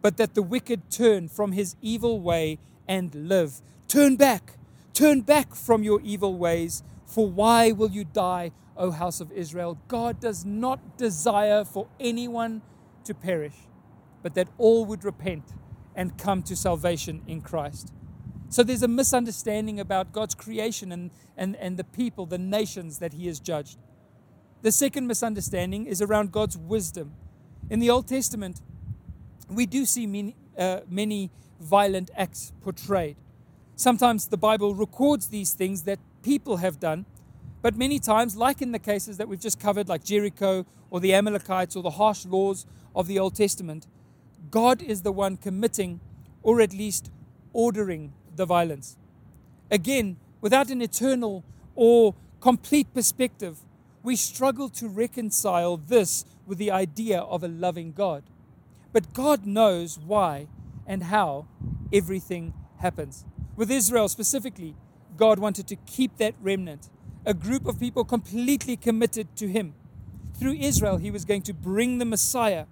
but 0.00 0.16
that 0.16 0.34
the 0.34 0.42
wicked 0.42 0.90
turn 0.90 1.28
from 1.28 1.52
his 1.52 1.76
evil 1.82 2.20
way 2.20 2.58
and 2.88 3.14
live. 3.14 3.60
Turn 3.88 4.16
back, 4.16 4.56
turn 4.94 5.20
back 5.20 5.54
from 5.54 5.82
your 5.82 6.00
evil 6.00 6.36
ways 6.36 6.82
For 7.12 7.28
why 7.28 7.72
will 7.72 7.90
you 7.90 8.04
die, 8.04 8.52
O 8.74 8.90
house 8.90 9.20
of 9.20 9.30
Israel? 9.32 9.78
God 9.86 10.18
does 10.18 10.46
not 10.46 10.96
desire 10.96 11.62
for 11.62 11.86
anyone 12.00 12.62
to 13.04 13.12
perish, 13.12 13.52
but 14.22 14.34
that 14.34 14.48
all 14.56 14.86
would 14.86 15.04
repent 15.04 15.44
and 15.94 16.16
come 16.16 16.42
to 16.44 16.56
salvation 16.56 17.20
in 17.26 17.42
Christ. 17.42 17.92
So 18.48 18.62
there's 18.62 18.82
a 18.82 18.88
misunderstanding 18.88 19.78
about 19.78 20.12
God's 20.12 20.34
creation 20.34 20.90
and, 20.90 21.10
and, 21.36 21.54
and 21.56 21.76
the 21.76 21.84
people, 21.84 22.24
the 22.24 22.38
nations 22.38 22.98
that 23.00 23.12
He 23.12 23.26
has 23.26 23.40
judged. 23.40 23.76
The 24.62 24.72
second 24.72 25.06
misunderstanding 25.06 25.84
is 25.84 26.00
around 26.00 26.32
God's 26.32 26.56
wisdom. 26.56 27.12
In 27.68 27.78
the 27.78 27.90
Old 27.90 28.08
Testament, 28.08 28.62
we 29.50 29.66
do 29.66 29.84
see 29.84 30.06
many, 30.06 30.34
uh, 30.56 30.80
many 30.88 31.30
violent 31.60 32.10
acts 32.16 32.54
portrayed. 32.62 33.16
Sometimes 33.76 34.28
the 34.28 34.38
Bible 34.38 34.74
records 34.74 35.28
these 35.28 35.52
things 35.52 35.82
that 35.82 35.98
people 36.22 36.58
have 36.58 36.80
done. 36.80 37.06
But 37.60 37.76
many 37.76 37.98
times, 37.98 38.36
like 38.36 38.60
in 38.60 38.72
the 38.72 38.78
cases 38.78 39.18
that 39.18 39.28
we've 39.28 39.40
just 39.40 39.60
covered, 39.60 39.88
like 39.88 40.04
Jericho 40.04 40.66
or 40.90 41.00
the 41.00 41.14
Amalekites 41.14 41.76
or 41.76 41.82
the 41.82 41.90
harsh 41.90 42.26
laws 42.26 42.66
of 42.94 43.06
the 43.06 43.18
Old 43.18 43.36
Testament, 43.36 43.86
God 44.50 44.82
is 44.82 45.02
the 45.02 45.12
one 45.12 45.36
committing 45.36 46.00
or 46.42 46.60
at 46.60 46.72
least 46.72 47.10
ordering 47.52 48.12
the 48.34 48.46
violence. 48.46 48.96
Again, 49.70 50.16
without 50.40 50.70
an 50.70 50.82
eternal 50.82 51.44
or 51.74 52.14
complete 52.40 52.92
perspective, 52.92 53.58
we 54.02 54.16
struggle 54.16 54.68
to 54.68 54.88
reconcile 54.88 55.76
this 55.76 56.24
with 56.46 56.58
the 56.58 56.70
idea 56.70 57.20
of 57.20 57.44
a 57.44 57.48
loving 57.48 57.92
God. 57.92 58.24
But 58.92 59.14
God 59.14 59.46
knows 59.46 59.98
why 59.98 60.48
and 60.86 61.04
how 61.04 61.46
everything 61.92 62.52
happens. 62.78 63.24
With 63.56 63.70
Israel 63.70 64.08
specifically, 64.08 64.74
God 65.16 65.38
wanted 65.38 65.66
to 65.68 65.76
keep 65.76 66.16
that 66.18 66.34
remnant, 66.40 66.88
a 67.24 67.34
group 67.34 67.66
of 67.66 67.78
people 67.78 68.04
completely 68.04 68.76
committed 68.76 69.34
to 69.36 69.48
Him. 69.48 69.74
Through 70.38 70.54
Israel, 70.54 70.96
He 70.96 71.10
was 71.10 71.24
going 71.24 71.42
to 71.42 71.54
bring 71.54 71.98
the 71.98 72.04
Messiah, 72.04 72.66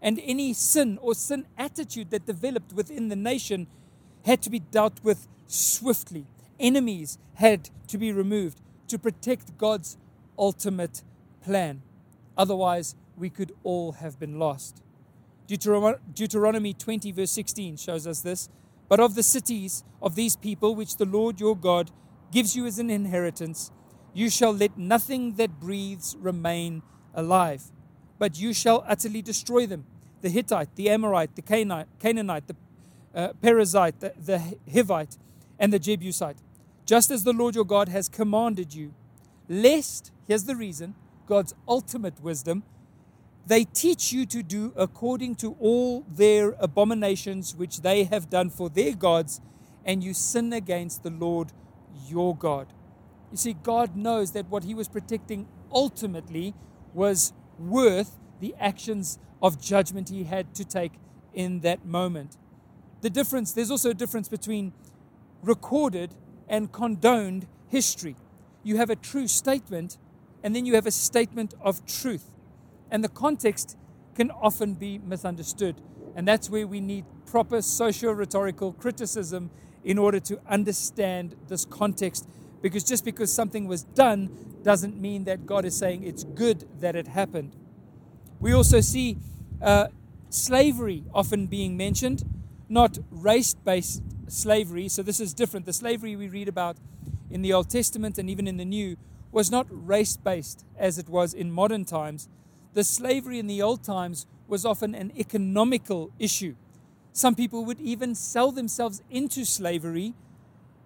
and 0.00 0.20
any 0.22 0.52
sin 0.52 0.98
or 1.02 1.14
sin 1.14 1.46
attitude 1.56 2.10
that 2.10 2.26
developed 2.26 2.72
within 2.72 3.08
the 3.08 3.16
nation 3.16 3.66
had 4.24 4.42
to 4.42 4.50
be 4.50 4.60
dealt 4.60 5.02
with 5.02 5.26
swiftly. 5.46 6.26
Enemies 6.60 7.18
had 7.34 7.70
to 7.88 7.98
be 7.98 8.12
removed 8.12 8.60
to 8.88 8.98
protect 8.98 9.56
God's 9.58 9.96
ultimate 10.38 11.02
plan. 11.42 11.82
Otherwise, 12.36 12.94
we 13.16 13.30
could 13.30 13.52
all 13.64 13.92
have 13.92 14.20
been 14.20 14.38
lost. 14.38 14.82
Deuteronomy 15.46 16.74
20, 16.74 17.10
verse 17.12 17.30
16 17.30 17.76
shows 17.76 18.06
us 18.06 18.20
this. 18.20 18.48
But 18.88 19.00
of 19.00 19.14
the 19.14 19.22
cities 19.22 19.84
of 20.00 20.14
these 20.14 20.36
people, 20.36 20.74
which 20.74 20.96
the 20.96 21.04
Lord 21.04 21.40
your 21.40 21.56
God 21.56 21.90
gives 22.32 22.56
you 22.56 22.66
as 22.66 22.78
an 22.78 22.90
inheritance, 22.90 23.70
you 24.14 24.30
shall 24.30 24.52
let 24.52 24.76
nothing 24.78 25.34
that 25.34 25.60
breathes 25.60 26.16
remain 26.18 26.82
alive, 27.14 27.64
but 28.18 28.38
you 28.38 28.52
shall 28.52 28.84
utterly 28.86 29.22
destroy 29.22 29.66
them. 29.66 29.84
The 30.22 30.30
Hittite, 30.30 30.74
the 30.74 30.90
Amorite, 30.90 31.36
the 31.36 31.42
Canaanite, 31.42 32.46
the 32.48 32.56
uh, 33.14 33.32
Perizzite, 33.42 34.00
the, 34.00 34.12
the 34.18 34.56
Hivite, 34.68 35.18
and 35.58 35.72
the 35.72 35.78
Jebusite, 35.78 36.38
just 36.86 37.10
as 37.10 37.24
the 37.24 37.32
Lord 37.32 37.54
your 37.54 37.64
God 37.64 37.88
has 37.88 38.08
commanded 38.08 38.74
you, 38.74 38.94
lest, 39.48 40.10
here's 40.26 40.44
the 40.44 40.56
reason, 40.56 40.94
God's 41.26 41.54
ultimate 41.68 42.20
wisdom, 42.20 42.62
they 43.48 43.64
teach 43.64 44.12
you 44.12 44.26
to 44.26 44.42
do 44.42 44.74
according 44.76 45.34
to 45.34 45.56
all 45.58 46.04
their 46.06 46.54
abominations 46.60 47.54
which 47.56 47.80
they 47.80 48.04
have 48.04 48.28
done 48.28 48.50
for 48.50 48.68
their 48.68 48.94
gods, 48.94 49.40
and 49.86 50.04
you 50.04 50.12
sin 50.12 50.52
against 50.52 51.02
the 51.02 51.10
Lord 51.10 51.52
your 52.06 52.36
God. 52.36 52.66
You 53.30 53.38
see, 53.38 53.54
God 53.54 53.96
knows 53.96 54.32
that 54.32 54.48
what 54.50 54.64
He 54.64 54.74
was 54.74 54.86
protecting 54.86 55.48
ultimately 55.72 56.54
was 56.92 57.32
worth 57.58 58.18
the 58.38 58.54
actions 58.60 59.18
of 59.42 59.58
judgment 59.58 60.10
He 60.10 60.24
had 60.24 60.54
to 60.56 60.64
take 60.64 60.92
in 61.32 61.60
that 61.60 61.86
moment. 61.86 62.36
The 63.00 63.08
difference, 63.08 63.52
there's 63.52 63.70
also 63.70 63.90
a 63.90 63.94
difference 63.94 64.28
between 64.28 64.74
recorded 65.42 66.14
and 66.48 66.70
condoned 66.70 67.46
history. 67.68 68.16
You 68.62 68.76
have 68.76 68.90
a 68.90 68.96
true 68.96 69.26
statement, 69.26 69.96
and 70.42 70.54
then 70.54 70.66
you 70.66 70.74
have 70.74 70.86
a 70.86 70.90
statement 70.90 71.54
of 71.62 71.86
truth 71.86 72.30
and 72.90 73.04
the 73.04 73.08
context 73.08 73.76
can 74.14 74.30
often 74.30 74.74
be 74.74 74.98
misunderstood. 74.98 75.76
And 76.16 76.26
that's 76.26 76.50
where 76.50 76.66
we 76.66 76.80
need 76.80 77.04
proper 77.26 77.62
socio 77.62 78.10
rhetorical 78.10 78.72
criticism 78.72 79.50
in 79.84 79.98
order 79.98 80.18
to 80.20 80.40
understand 80.48 81.36
this 81.48 81.64
context. 81.64 82.28
Because 82.60 82.82
just 82.82 83.04
because 83.04 83.32
something 83.32 83.68
was 83.68 83.84
done 83.84 84.30
doesn't 84.62 85.00
mean 85.00 85.24
that 85.24 85.46
God 85.46 85.64
is 85.64 85.76
saying 85.76 86.02
it's 86.02 86.24
good 86.24 86.68
that 86.80 86.96
it 86.96 87.06
happened. 87.06 87.54
We 88.40 88.52
also 88.52 88.80
see 88.80 89.18
uh, 89.62 89.88
slavery 90.30 91.04
often 91.14 91.46
being 91.46 91.76
mentioned, 91.76 92.24
not 92.68 92.98
race 93.10 93.54
based 93.54 94.02
slavery. 94.26 94.88
So 94.88 95.02
this 95.02 95.20
is 95.20 95.32
different. 95.32 95.66
The 95.66 95.72
slavery 95.72 96.16
we 96.16 96.28
read 96.28 96.48
about 96.48 96.76
in 97.30 97.42
the 97.42 97.52
Old 97.52 97.70
Testament 97.70 98.18
and 98.18 98.28
even 98.28 98.48
in 98.48 98.56
the 98.56 98.64
New 98.64 98.96
was 99.30 99.50
not 99.50 99.66
race 99.70 100.16
based 100.16 100.64
as 100.76 100.98
it 100.98 101.08
was 101.08 101.34
in 101.34 101.52
modern 101.52 101.84
times 101.84 102.28
the 102.78 102.84
slavery 102.84 103.40
in 103.40 103.48
the 103.48 103.60
old 103.60 103.82
times 103.82 104.24
was 104.46 104.64
often 104.64 104.94
an 104.94 105.10
economical 105.18 106.12
issue. 106.16 106.54
Some 107.12 107.34
people 107.34 107.64
would 107.64 107.80
even 107.80 108.14
sell 108.14 108.52
themselves 108.52 109.02
into 109.10 109.44
slavery 109.44 110.14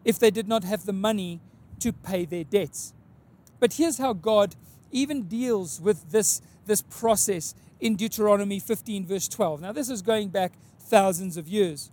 if 0.02 0.18
they 0.18 0.30
did 0.30 0.48
not 0.48 0.64
have 0.64 0.86
the 0.86 0.94
money 0.94 1.42
to 1.80 1.92
pay 1.92 2.24
their 2.24 2.44
debts. 2.44 2.94
But 3.60 3.74
here's 3.74 3.98
how 3.98 4.14
God 4.14 4.56
even 4.90 5.24
deals 5.24 5.82
with 5.82 6.12
this, 6.12 6.40
this 6.64 6.80
process 6.80 7.54
in 7.78 7.96
Deuteronomy 7.96 8.58
15, 8.58 9.04
verse 9.04 9.28
12. 9.28 9.60
Now, 9.60 9.72
this 9.72 9.90
is 9.90 10.00
going 10.00 10.30
back 10.30 10.54
thousands 10.80 11.36
of 11.36 11.46
years. 11.46 11.90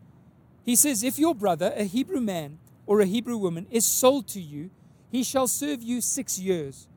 He 0.63 0.77
says, 0.77 1.03
If 1.03 1.19
your 1.19 1.35
brother, 1.35 1.73
a 1.75 1.83
Hebrew 1.83 2.21
man 2.21 2.59
or 2.85 3.01
a 3.01 3.05
Hebrew 3.05 3.35
woman, 3.35 3.67
is 3.69 3.85
sold 3.85 4.29
to 4.29 4.39
you, 4.39 4.69
he 5.12 5.25
shall 5.25 5.49
serve 5.49 5.83
you 5.83 5.99
six 5.99 6.39
years. 6.39 6.88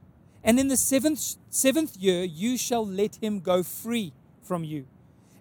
And 0.44 0.59
in 0.59 0.68
the 0.68 0.76
seventh, 0.76 1.37
seventh 1.50 1.96
year, 1.96 2.24
you 2.24 2.57
shall 2.57 2.85
let 2.85 3.16
him 3.16 3.40
go 3.40 3.62
free 3.62 4.12
from 4.42 4.64
you. 4.64 4.87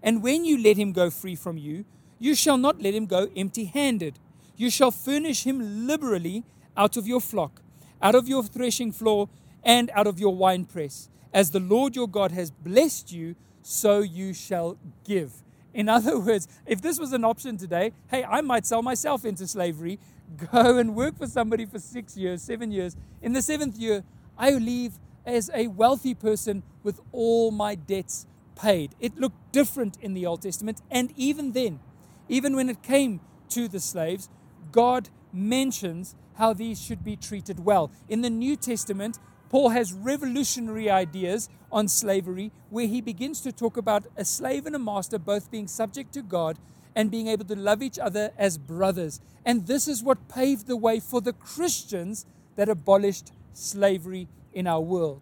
And 0.04 0.24
when 0.24 0.46
you 0.46 0.62
let 0.62 0.78
him 0.78 0.92
go 0.92 1.10
free 1.10 1.36
from 1.36 1.58
you, 1.58 1.86
you 2.20 2.36
shall 2.36 2.58
not 2.58 2.82
let 2.82 2.94
him 2.94 3.08
go 3.08 3.30
empty 3.36 3.66
handed. 3.66 4.20
You 4.56 4.70
shall 4.70 4.92
furnish 4.92 5.44
him 5.44 5.88
liberally 5.88 6.44
out 6.78 6.98
of 6.98 7.08
your 7.08 7.22
flock, 7.22 7.62
out 8.02 8.16
of 8.16 8.28
your 8.28 8.44
threshing 8.44 8.92
floor, 8.92 9.30
and 9.64 9.90
out 9.96 10.08
of 10.08 10.20
your 10.20 10.36
winepress. 10.36 11.10
As 11.34 11.52
the 11.52 11.60
Lord 11.60 11.96
your 11.96 12.08
God 12.08 12.32
has 12.32 12.52
blessed 12.52 13.12
you, 13.12 13.36
so 13.64 14.00
you 14.00 14.34
shall 14.34 14.78
give. 15.04 15.32
In 15.74 15.88
other 15.88 16.20
words, 16.20 16.48
if 16.66 16.82
this 16.82 17.00
was 17.00 17.14
an 17.14 17.24
option 17.24 17.58
today, 17.58 17.94
hey, 18.10 18.24
I 18.24 18.42
might 18.42 18.66
sell 18.66 18.82
myself 18.82 19.26
into 19.26 19.48
slavery, 19.48 20.00
go 20.52 20.78
and 20.78 20.96
work 20.96 21.18
for 21.18 21.28
somebody 21.28 21.66
for 21.66 21.80
six 21.80 22.18
years, 22.18 22.42
seven 22.42 22.72
years. 22.72 22.96
In 23.22 23.34
the 23.34 23.42
seventh 23.42 23.78
year, 23.78 24.04
I 24.42 24.50
leave 24.54 24.94
as 25.24 25.52
a 25.54 25.68
wealthy 25.68 26.16
person 26.16 26.64
with 26.82 27.00
all 27.12 27.52
my 27.52 27.76
debts 27.76 28.26
paid. 28.56 28.96
It 29.00 29.20
looked 29.20 29.52
different 29.52 29.98
in 30.02 30.16
the 30.16 30.26
Old 30.26 30.42
Testament. 30.42 30.82
And 30.90 31.14
even 31.16 31.52
then, 31.52 31.80
even 32.28 32.56
when 32.56 32.68
it 32.68 32.82
came 32.82 33.20
to 33.50 33.68
the 33.68 33.80
slaves, 33.80 34.30
God 34.72 35.10
mentions 35.32 36.16
how 36.36 36.54
these 36.54 36.82
should 36.82 37.04
be 37.04 37.16
treated 37.16 37.64
well. 37.64 37.92
In 38.10 38.22
the 38.22 38.32
New 38.32 38.56
Testament, 38.56 39.20
Paul 39.50 39.70
has 39.70 39.94
revolutionary 39.94 40.90
ideas 40.90 41.48
on 41.72 41.88
slavery 41.88 42.52
where 42.72 42.88
he 42.88 43.00
begins 43.00 43.42
to 43.42 43.52
talk 43.52 43.78
about 43.78 44.08
a 44.18 44.26
slave 44.26 44.66
and 44.66 44.76
a 44.76 44.80
master 44.80 45.20
both 45.20 45.52
being 45.52 45.68
subject 45.68 46.14
to 46.14 46.24
God 46.24 46.58
and 46.96 47.12
being 47.12 47.28
able 47.28 47.46
to 47.46 47.56
love 47.56 47.84
each 47.84 48.00
other 48.00 48.32
as 48.40 48.58
brothers. 48.58 49.22
And 49.46 49.68
this 49.68 49.88
is 49.88 50.02
what 50.02 50.30
paved 50.30 50.66
the 50.66 50.78
way 50.78 51.00
for 51.00 51.22
the 51.22 51.34
Christians 51.34 52.26
that 52.56 52.70
abolished 52.70 53.32
slavery 53.54 54.28
in 54.54 54.68
our 54.68 54.82
world. 54.82 55.22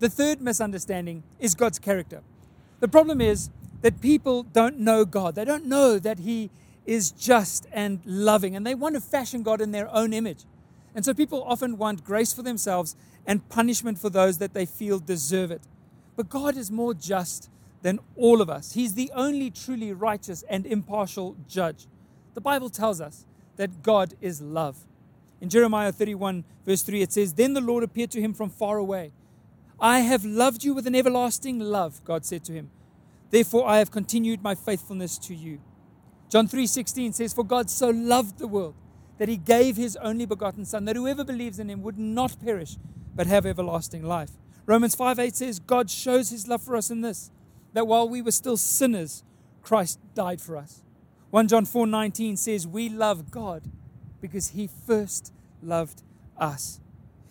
The 0.00 0.08
third 0.08 0.40
misunderstanding 0.40 1.22
is 1.38 1.54
God's 1.54 1.78
character. 1.78 2.22
The 2.80 2.88
problem 2.88 3.20
is 3.20 3.50
that 3.82 4.00
people 4.00 4.42
don't 4.42 4.78
know 4.78 5.04
God. 5.04 5.34
They 5.34 5.44
don't 5.44 5.66
know 5.66 5.98
that 5.98 6.20
He 6.20 6.50
is 6.86 7.10
just 7.10 7.66
and 7.72 8.00
loving, 8.04 8.56
and 8.56 8.66
they 8.66 8.74
want 8.74 8.94
to 8.94 9.00
fashion 9.00 9.42
God 9.42 9.60
in 9.60 9.72
their 9.72 9.92
own 9.94 10.12
image. 10.12 10.44
And 10.94 11.04
so 11.04 11.12
people 11.12 11.44
often 11.44 11.76
want 11.76 12.04
grace 12.04 12.32
for 12.32 12.42
themselves 12.42 12.96
and 13.26 13.46
punishment 13.48 13.98
for 13.98 14.08
those 14.08 14.38
that 14.38 14.54
they 14.54 14.66
feel 14.66 14.98
deserve 14.98 15.50
it. 15.50 15.62
But 16.16 16.28
God 16.28 16.56
is 16.56 16.70
more 16.70 16.94
just 16.94 17.50
than 17.82 18.00
all 18.16 18.40
of 18.40 18.48
us. 18.48 18.72
He's 18.72 18.94
the 18.94 19.10
only 19.14 19.50
truly 19.50 19.92
righteous 19.92 20.42
and 20.48 20.66
impartial 20.66 21.36
judge. 21.46 21.86
The 22.34 22.40
Bible 22.40 22.70
tells 22.70 23.00
us 23.00 23.26
that 23.56 23.82
God 23.82 24.14
is 24.20 24.40
love. 24.40 24.78
In 25.40 25.48
Jeremiah 25.48 25.92
31, 25.92 26.44
verse 26.64 26.82
3, 26.82 27.02
it 27.02 27.12
says, 27.12 27.34
Then 27.34 27.54
the 27.54 27.60
Lord 27.60 27.84
appeared 27.84 28.10
to 28.12 28.20
him 28.20 28.34
from 28.34 28.50
far 28.50 28.78
away. 28.78 29.12
I 29.80 30.00
have 30.00 30.24
loved 30.24 30.64
you 30.64 30.74
with 30.74 30.86
an 30.86 30.96
everlasting 30.96 31.60
love, 31.60 32.02
God 32.04 32.24
said 32.24 32.44
to 32.44 32.52
him. 32.52 32.70
Therefore 33.30 33.68
I 33.68 33.78
have 33.78 33.90
continued 33.90 34.42
my 34.42 34.54
faithfulness 34.54 35.18
to 35.18 35.34
you. 35.34 35.60
John 36.28 36.48
3:16 36.48 37.14
says, 37.14 37.32
For 37.32 37.44
God 37.44 37.70
so 37.70 37.90
loved 37.90 38.38
the 38.38 38.48
world 38.48 38.74
that 39.18 39.28
he 39.28 39.36
gave 39.36 39.76
his 39.76 39.96
only 39.96 40.26
begotten 40.26 40.64
Son, 40.64 40.84
that 40.86 40.96
whoever 40.96 41.24
believes 41.24 41.58
in 41.58 41.70
him 41.70 41.82
would 41.82 41.98
not 41.98 42.40
perish, 42.40 42.76
but 43.14 43.26
have 43.26 43.46
everlasting 43.46 44.02
life. 44.02 44.30
Romans 44.66 44.94
5 44.94 45.18
8 45.18 45.36
says, 45.36 45.58
God 45.58 45.90
shows 45.90 46.30
his 46.30 46.48
love 46.48 46.62
for 46.62 46.76
us 46.76 46.90
in 46.90 47.00
this, 47.00 47.30
that 47.72 47.86
while 47.86 48.08
we 48.08 48.22
were 48.22 48.32
still 48.32 48.56
sinners, 48.56 49.22
Christ 49.62 49.98
died 50.14 50.40
for 50.40 50.56
us. 50.56 50.82
1 51.30 51.48
John 51.48 51.64
4 51.64 51.86
19 51.86 52.36
says, 52.36 52.66
We 52.66 52.88
love 52.88 53.30
God 53.30 53.62
because 54.20 54.48
he 54.48 54.68
first 54.86 55.32
loved 55.62 56.02
us. 56.36 56.80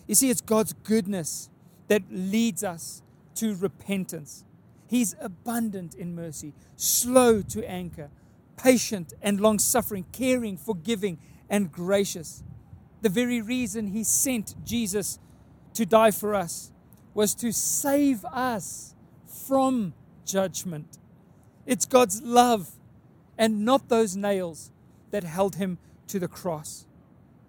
You 0.07 0.15
see, 0.15 0.29
it's 0.29 0.41
God's 0.41 0.73
goodness 0.73 1.49
that 1.87 2.03
leads 2.09 2.63
us 2.63 3.01
to 3.35 3.55
repentance. 3.55 4.45
He's 4.87 5.15
abundant 5.19 5.95
in 5.95 6.15
mercy, 6.15 6.53
slow 6.75 7.41
to 7.41 7.69
anger, 7.69 8.09
patient 8.55 9.13
and 9.21 9.39
long 9.39 9.59
suffering, 9.59 10.05
caring, 10.11 10.57
forgiving, 10.57 11.19
and 11.49 11.71
gracious. 11.71 12.43
The 13.01 13.09
very 13.09 13.41
reason 13.41 13.87
He 13.87 14.03
sent 14.03 14.55
Jesus 14.65 15.19
to 15.73 15.85
die 15.85 16.11
for 16.11 16.33
us 16.33 16.71
was 17.13 17.35
to 17.35 17.51
save 17.51 18.25
us 18.25 18.95
from 19.47 19.93
judgment. 20.25 20.97
It's 21.65 21.85
God's 21.85 22.21
love 22.21 22.71
and 23.37 23.65
not 23.65 23.89
those 23.89 24.15
nails 24.15 24.71
that 25.11 25.23
held 25.23 25.55
Him 25.55 25.77
to 26.07 26.19
the 26.19 26.27
cross. 26.27 26.85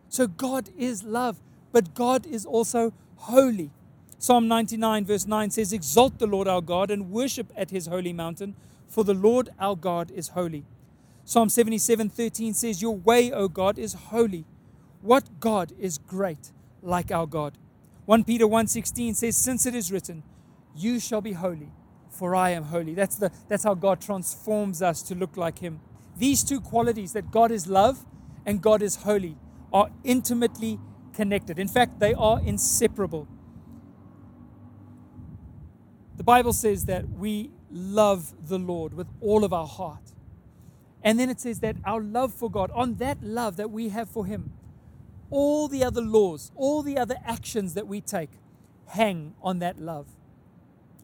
So 0.08 0.26
God 0.26 0.70
is 0.76 1.02
love, 1.04 1.38
but 1.72 1.94
God 1.94 2.26
is 2.26 2.46
also 2.46 2.92
holy. 3.16 3.70
Psalm 4.18 4.48
99, 4.48 5.04
verse 5.04 5.26
9 5.26 5.50
says, 5.50 5.72
Exalt 5.72 6.18
the 6.18 6.26
Lord 6.26 6.48
our 6.48 6.60
God 6.60 6.90
and 6.90 7.10
worship 7.10 7.52
at 7.56 7.70
his 7.70 7.86
holy 7.86 8.12
mountain, 8.12 8.56
for 8.88 9.04
the 9.04 9.14
Lord 9.14 9.50
our 9.60 9.76
God 9.76 10.10
is 10.10 10.28
holy. 10.28 10.64
Psalm 11.24 11.48
77, 11.48 12.08
13 12.08 12.54
says, 12.54 12.80
Your 12.80 12.96
way, 12.96 13.30
O 13.30 13.48
God, 13.48 13.78
is 13.78 13.92
holy. 13.92 14.44
What 15.02 15.40
God 15.40 15.72
is 15.78 15.98
great 15.98 16.52
like 16.82 17.10
our 17.10 17.26
God? 17.26 17.58
1 18.06 18.24
Peter 18.24 18.46
1:16 18.46 19.14
says, 19.14 19.36
Since 19.36 19.66
it 19.66 19.74
is 19.74 19.92
written, 19.92 20.22
You 20.74 20.98
shall 20.98 21.20
be 21.20 21.34
holy, 21.34 21.70
for 22.08 22.34
I 22.34 22.50
am 22.50 22.64
holy. 22.64 22.94
That's, 22.94 23.16
the, 23.16 23.30
that's 23.46 23.64
how 23.64 23.74
God 23.74 24.00
transforms 24.00 24.80
us 24.80 25.02
to 25.02 25.14
look 25.14 25.36
like 25.36 25.58
Him. 25.58 25.80
These 26.16 26.42
two 26.42 26.60
qualities, 26.60 27.12
that 27.12 27.30
God 27.30 27.50
is 27.50 27.66
love 27.66 28.04
and 28.48 28.62
God 28.62 28.80
is 28.80 28.96
holy, 28.96 29.36
are 29.74 29.90
intimately 30.04 30.80
connected. 31.12 31.58
In 31.58 31.68
fact, 31.68 32.00
they 32.00 32.14
are 32.14 32.40
inseparable. 32.40 33.28
The 36.16 36.24
Bible 36.24 36.54
says 36.54 36.86
that 36.86 37.06
we 37.10 37.50
love 37.70 38.32
the 38.48 38.58
Lord 38.58 38.94
with 38.94 39.06
all 39.20 39.44
of 39.44 39.52
our 39.52 39.66
heart. 39.66 40.14
And 41.02 41.20
then 41.20 41.28
it 41.28 41.40
says 41.40 41.60
that 41.60 41.76
our 41.84 42.00
love 42.00 42.32
for 42.32 42.50
God, 42.50 42.70
on 42.72 42.94
that 42.94 43.22
love 43.22 43.56
that 43.56 43.70
we 43.70 43.90
have 43.90 44.08
for 44.08 44.24
Him, 44.24 44.54
all 45.28 45.68
the 45.68 45.84
other 45.84 46.00
laws, 46.00 46.50
all 46.56 46.82
the 46.82 46.96
other 46.96 47.16
actions 47.26 47.74
that 47.74 47.86
we 47.86 48.00
take 48.00 48.30
hang 48.86 49.34
on 49.42 49.58
that 49.58 49.78
love. 49.78 50.06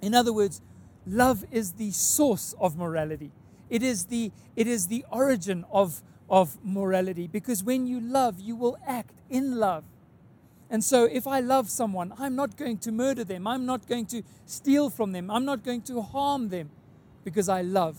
In 0.00 0.14
other 0.14 0.32
words, 0.32 0.62
love 1.06 1.44
is 1.50 1.72
the 1.72 1.90
source 1.90 2.54
of 2.58 2.78
morality. 2.78 3.32
It 3.68 3.82
is 3.82 4.06
the, 4.06 4.32
it 4.56 4.66
is 4.66 4.86
the 4.86 5.04
origin 5.10 5.66
of, 5.70 6.02
of 6.34 6.58
morality 6.64 7.28
because 7.28 7.62
when 7.62 7.86
you 7.86 8.00
love, 8.00 8.40
you 8.40 8.56
will 8.56 8.76
act 8.84 9.22
in 9.30 9.56
love. 9.56 9.84
And 10.68 10.82
so, 10.82 11.04
if 11.04 11.28
I 11.28 11.38
love 11.38 11.70
someone, 11.70 12.12
I'm 12.18 12.34
not 12.34 12.56
going 12.56 12.78
to 12.78 12.90
murder 12.90 13.22
them. 13.22 13.46
I'm 13.46 13.64
not 13.64 13.86
going 13.86 14.06
to 14.06 14.24
steal 14.44 14.90
from 14.90 15.12
them. 15.12 15.30
I'm 15.30 15.44
not 15.44 15.62
going 15.62 15.82
to 15.82 16.02
harm 16.02 16.48
them 16.48 16.70
because 17.22 17.48
I 17.48 17.62
love. 17.62 17.98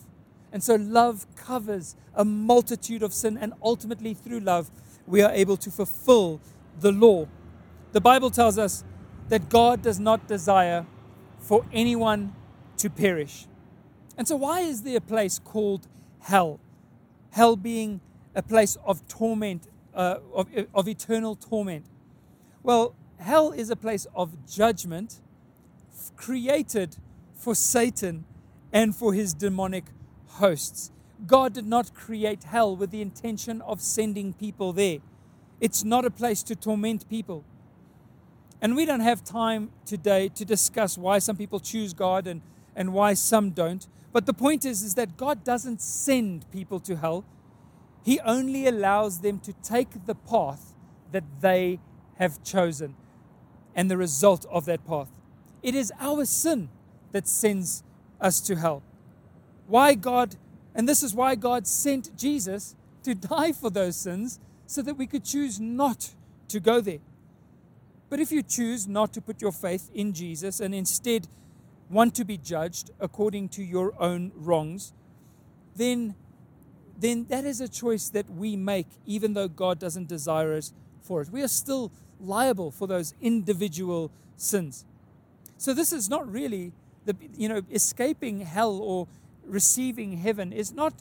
And 0.51 0.61
so, 0.61 0.75
love 0.75 1.25
covers 1.37 1.95
a 2.13 2.25
multitude 2.25 3.03
of 3.03 3.13
sin, 3.13 3.37
and 3.37 3.53
ultimately, 3.63 4.13
through 4.13 4.41
love, 4.41 4.69
we 5.07 5.21
are 5.21 5.31
able 5.31 5.55
to 5.55 5.71
fulfill 5.71 6.41
the 6.81 6.91
law. 6.91 7.27
The 7.93 8.01
Bible 8.01 8.31
tells 8.31 8.57
us 8.57 8.83
that 9.29 9.47
God 9.47 9.81
does 9.81 9.99
not 9.99 10.27
desire 10.27 10.85
for 11.39 11.65
anyone 11.71 12.35
to 12.79 12.89
perish. 12.89 13.45
And 14.17 14.27
so, 14.27 14.35
why 14.35 14.59
is 14.59 14.81
there 14.81 14.97
a 14.97 15.01
place 15.01 15.39
called 15.39 15.87
hell? 16.19 16.59
Hell 17.31 17.55
being 17.55 18.01
a 18.35 18.43
place 18.43 18.77
of 18.85 19.07
torment, 19.07 19.67
uh, 19.93 20.17
of, 20.33 20.47
of 20.73 20.87
eternal 20.87 21.35
torment. 21.35 21.85
Well, 22.63 22.95
hell 23.17 23.51
is 23.51 23.69
a 23.69 23.75
place 23.75 24.05
of 24.13 24.45
judgment 24.47 25.21
created 26.15 26.97
for 27.33 27.55
Satan 27.55 28.25
and 28.71 28.95
for 28.95 29.13
his 29.13 29.33
demonic 29.33 29.85
hosts. 30.27 30.91
God 31.25 31.53
did 31.53 31.65
not 31.65 31.93
create 31.93 32.43
hell 32.43 32.75
with 32.75 32.91
the 32.91 33.01
intention 33.01 33.61
of 33.61 33.81
sending 33.81 34.33
people 34.33 34.73
there. 34.73 34.99
It's 35.61 35.83
not 35.83 36.05
a 36.05 36.11
place 36.11 36.43
to 36.43 36.55
torment 36.55 37.07
people. 37.09 37.45
And 38.61 38.75
we 38.75 38.85
don't 38.85 38.99
have 39.01 39.23
time 39.23 39.71
today 39.85 40.29
to 40.29 40.43
discuss 40.43 40.97
why 40.97 41.19
some 41.19 41.37
people 41.37 41.59
choose 41.59 41.93
God 41.93 42.27
and, 42.27 42.41
and 42.75 42.93
why 42.93 43.13
some 43.13 43.51
don't. 43.51 43.87
But 44.11 44.25
the 44.25 44.33
point 44.33 44.65
is, 44.65 44.81
is 44.81 44.95
that 44.95 45.17
God 45.17 45.43
doesn't 45.43 45.81
send 45.81 46.49
people 46.51 46.79
to 46.81 46.95
hell. 46.97 47.23
He 48.05 48.19
only 48.19 48.67
allows 48.67 49.19
them 49.21 49.39
to 49.39 49.53
take 49.63 50.05
the 50.05 50.13
path 50.13 50.73
that 51.11 51.23
they 51.41 51.79
have 52.19 52.43
chosen 52.43 52.95
and 53.73 53.89
the 53.89 53.97
result 53.97 54.45
of 54.51 54.65
that 54.65 54.85
path. 54.85 55.09
It 55.63 55.73
is 55.73 55.91
our 55.99 56.25
sin 56.25 56.69
that 57.13 57.27
sends 57.27 57.83
us 58.21 58.39
to 58.41 58.57
hell. 58.57 58.83
Why 59.65 59.95
God, 59.95 60.35
and 60.75 60.87
this 60.87 61.01
is 61.01 61.15
why 61.15 61.33
God 61.33 61.65
sent 61.65 62.15
Jesus 62.15 62.75
to 63.01 63.15
die 63.15 63.51
for 63.51 63.71
those 63.71 63.95
sins 63.95 64.39
so 64.67 64.83
that 64.83 64.97
we 64.97 65.07
could 65.07 65.25
choose 65.25 65.59
not 65.59 66.13
to 66.49 66.59
go 66.59 66.81
there. 66.81 66.99
But 68.09 68.19
if 68.19 68.31
you 68.31 68.43
choose 68.43 68.87
not 68.87 69.13
to 69.13 69.21
put 69.21 69.41
your 69.41 69.51
faith 69.51 69.89
in 69.95 70.13
Jesus 70.13 70.59
and 70.59 70.75
instead 70.75 71.27
want 71.89 72.13
to 72.15 72.23
be 72.23 72.37
judged 72.37 72.91
according 72.99 73.49
to 73.49 73.63
your 73.63 73.93
own 73.99 74.31
wrongs, 74.35 74.93
then, 75.75 76.15
then 76.97 77.25
that 77.29 77.45
is 77.45 77.61
a 77.61 77.67
choice 77.67 78.09
that 78.09 78.29
we 78.29 78.55
make, 78.55 78.87
even 79.05 79.33
though 79.33 79.47
God 79.47 79.79
doesn't 79.79 80.07
desire 80.07 80.53
us 80.53 80.73
for 81.01 81.21
it. 81.21 81.29
We 81.29 81.41
are 81.41 81.47
still 81.47 81.91
liable 82.19 82.71
for 82.71 82.87
those 82.87 83.13
individual 83.21 84.11
sins. 84.37 84.85
So 85.57 85.73
this 85.73 85.91
is 85.91 86.09
not 86.09 86.29
really 86.31 86.71
the 87.05 87.15
you 87.37 87.47
know 87.47 87.61
escaping 87.71 88.41
hell 88.41 88.79
or 88.81 89.07
receiving 89.45 90.17
heaven 90.17 90.51
is 90.51 90.73
not 90.73 90.93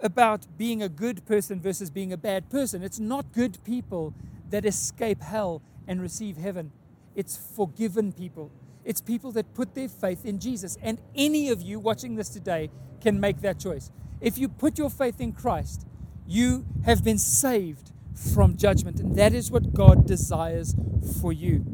about 0.00 0.46
being 0.56 0.82
a 0.82 0.88
good 0.88 1.24
person 1.26 1.60
versus 1.60 1.90
being 1.90 2.12
a 2.12 2.16
bad 2.16 2.50
person. 2.50 2.82
It's 2.82 3.00
not 3.00 3.32
good 3.32 3.58
people 3.64 4.14
that 4.50 4.64
escape 4.64 5.20
hell 5.20 5.62
and 5.88 6.00
receive 6.00 6.36
heaven. 6.36 6.72
It's 7.14 7.36
forgiven 7.36 8.12
people. 8.12 8.50
It's 8.84 9.00
people 9.00 9.32
that 9.32 9.54
put 9.54 9.74
their 9.74 9.88
faith 9.88 10.24
in 10.24 10.38
Jesus. 10.38 10.76
And 10.82 10.98
any 11.16 11.48
of 11.48 11.62
you 11.62 11.78
watching 11.80 12.16
this 12.16 12.28
today 12.28 12.70
can 13.00 13.18
make 13.18 13.40
that 13.40 13.58
choice. 13.58 13.90
If 14.20 14.38
you 14.38 14.48
put 14.48 14.78
your 14.78 14.90
faith 14.90 15.20
in 15.20 15.32
Christ, 15.32 15.86
you 16.26 16.64
have 16.84 17.04
been 17.04 17.18
saved 17.18 17.92
from 18.14 18.56
judgment. 18.56 19.00
And 19.00 19.16
that 19.16 19.34
is 19.34 19.50
what 19.50 19.74
God 19.74 20.06
desires 20.06 20.74
for 21.20 21.32
you. 21.32 21.64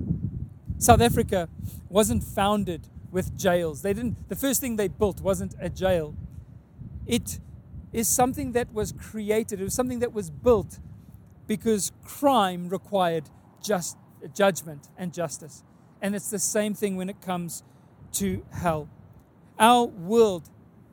South 0.78 1.00
Africa 1.00 1.48
wasn't 1.88 2.24
founded 2.24 2.88
with 3.10 3.36
jails. 3.36 3.82
They 3.82 3.92
didn't 3.92 4.28
the 4.28 4.36
first 4.36 4.60
thing 4.60 4.76
they 4.76 4.88
built 4.88 5.20
wasn't 5.20 5.54
a 5.60 5.68
jail. 5.68 6.14
It 7.06 7.38
is 7.92 8.08
something 8.08 8.52
that 8.52 8.72
was 8.72 8.92
created. 8.92 9.60
It 9.60 9.64
was 9.64 9.74
something 9.74 9.98
that 9.98 10.12
was 10.12 10.30
built 10.30 10.78
because 11.46 11.92
crime 12.04 12.68
required 12.68 13.28
just 13.62 13.96
judgment 14.34 14.88
and 14.96 15.12
justice. 15.12 15.64
And 16.00 16.14
it's 16.14 16.30
the 16.30 16.38
same 16.38 16.74
thing 16.74 16.96
when 16.96 17.10
it 17.10 17.20
comes 17.20 17.62
to 18.12 18.44
hell. 18.52 18.88
Our 19.58 19.84
world 19.84 20.48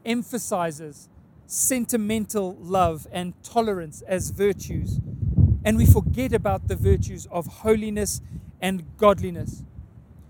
emphasizes 0.05 1.09
sentimental 1.47 2.55
love 2.59 3.07
and 3.11 3.33
tolerance 3.43 4.03
as 4.07 4.29
virtues 4.29 4.99
and 5.67 5.75
we 5.75 5.85
forget 5.85 6.31
about 6.31 6.69
the 6.69 6.77
virtues 6.77 7.27
of 7.29 7.45
holiness 7.45 8.21
and 8.61 8.85
godliness. 8.95 9.65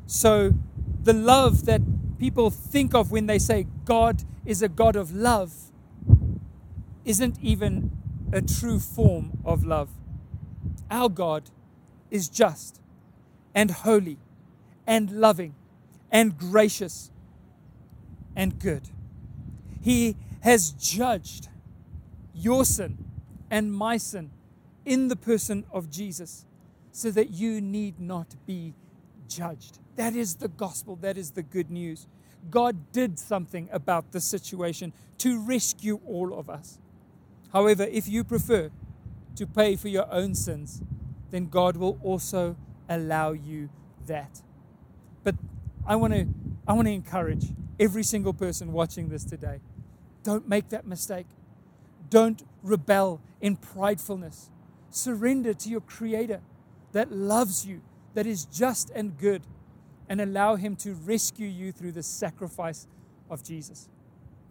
So, 0.08 0.56
the 1.04 1.14
love 1.14 1.66
that 1.68 1.82
people 2.18 2.50
think 2.50 2.96
of 2.96 3.12
when 3.12 3.28
they 3.28 3.38
say 3.38 3.68
God 3.86 4.24
is 4.46 4.64
a 4.64 4.68
God 4.68 4.96
of 4.96 5.14
love 5.14 5.54
isn't 7.06 7.38
even 7.40 7.92
a 8.34 8.42
true 8.42 8.80
form 8.80 9.38
of 9.46 9.64
love. 9.64 9.90
Our 10.90 11.08
God 11.08 11.52
is 12.10 12.30
just 12.30 12.82
and 13.54 13.70
holy 13.70 14.18
and 14.88 15.12
loving 15.12 15.54
and 16.12 16.36
gracious 16.36 17.12
and 18.36 18.58
good. 18.58 18.90
He 19.82 20.16
has 20.48 20.72
judged 20.72 21.50
your 22.34 22.64
sin 22.64 22.98
and 23.52 23.70
my 23.70 23.98
sin 23.98 24.32
in 24.86 25.10
the 25.10 25.16
person 25.18 25.66
of 25.74 25.92
Jesus 25.92 26.46
so 26.94 27.12
that 27.12 27.32
you 27.32 27.60
need 27.60 28.00
not 28.00 28.34
be 28.46 28.74
judged. 29.28 29.80
That 29.98 30.16
is 30.16 30.36
the 30.36 30.48
gospel, 30.48 30.96
that 31.02 31.18
is 31.18 31.32
the 31.32 31.44
good 31.44 31.70
news. 31.70 32.08
God 32.50 32.94
did 32.94 33.20
something 33.20 33.68
about 33.74 34.14
the 34.14 34.22
situation 34.22 34.94
to 35.18 35.38
rescue 35.38 36.00
all 36.08 36.34
of 36.34 36.50
us. 36.50 36.80
However, 37.52 37.84
if 37.84 38.08
you 38.08 38.24
prefer 38.24 38.72
to 39.36 39.46
pay 39.46 39.76
for 39.76 39.90
your 39.90 40.10
own 40.10 40.34
sins, 40.34 40.82
then 41.30 41.50
God 41.50 41.76
will 41.76 42.00
also 42.02 42.56
allow 42.88 43.34
you 43.34 43.68
that. 44.06 44.42
But 45.26 45.36
I 45.86 45.98
want 45.98 46.14
to 46.14 46.26
I 46.66 46.72
want 46.72 46.88
to 46.88 46.94
encourage 46.94 47.48
every 47.78 48.04
single 48.04 48.34
person 48.34 48.72
watching 48.72 49.10
this 49.10 49.26
today. 49.26 49.60
Don't 50.28 50.46
make 50.46 50.68
that 50.72 50.86
mistake. 50.86 51.26
Don't 52.10 52.44
rebel 52.62 53.22
in 53.40 53.56
pridefulness. 53.56 54.50
Surrender 54.90 55.54
to 55.54 55.70
your 55.70 55.80
creator 55.80 56.42
that 56.92 57.14
loves 57.14 57.66
you, 57.66 57.82
that 58.14 58.28
is 58.28 58.44
just 58.44 58.90
and 58.90 59.18
good, 59.18 59.44
and 60.10 60.20
allow 60.20 60.58
him 60.58 60.76
to 60.76 60.96
rescue 60.96 61.48
you 61.48 61.72
through 61.72 61.94
the 61.94 62.04
sacrifice 62.04 62.88
of 63.30 63.42
Jesus. 63.42 63.88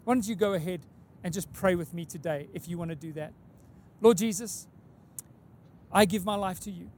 Why 0.05 0.15
don't 0.15 0.27
you 0.27 0.35
go 0.35 0.55
ahead 0.55 0.81
and 1.23 1.35
just 1.35 1.53
pray 1.53 1.75
with 1.75 1.93
me 1.93 2.07
today 2.07 2.49
if 2.55 2.67
you 2.67 2.79
want 2.79 2.89
to 2.89 2.97
do 2.97 3.13
that? 3.13 3.35
Lord 4.01 4.17
Jesus, 4.17 4.67
I 5.93 6.07
give 6.07 6.25
my 6.25 6.37
life 6.37 6.59
to 6.61 6.71
you. 6.71 6.91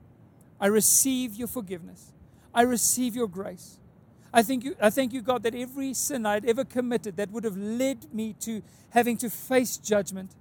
I 0.61 0.69
receive 0.69 1.35
your 1.35 1.49
forgiveness. 1.49 2.13
I 2.55 2.63
receive 2.63 3.17
your 3.17 3.27
grace. 3.27 3.81
I 4.33 4.43
thank 4.43 4.65
you, 4.65 4.77
I 4.81 4.91
thank 4.91 5.13
you, 5.13 5.23
God, 5.23 5.43
that 5.45 5.55
every 5.55 5.95
sin 5.95 6.27
I'd 6.27 6.45
ever 6.45 6.65
committed 6.65 7.17
that 7.17 7.31
would 7.31 7.45
have 7.45 7.57
led 7.57 8.13
me 8.13 8.35
to 8.41 8.63
having 8.91 9.17
to 9.19 9.31
face 9.31 9.79
judgment, 9.79 10.35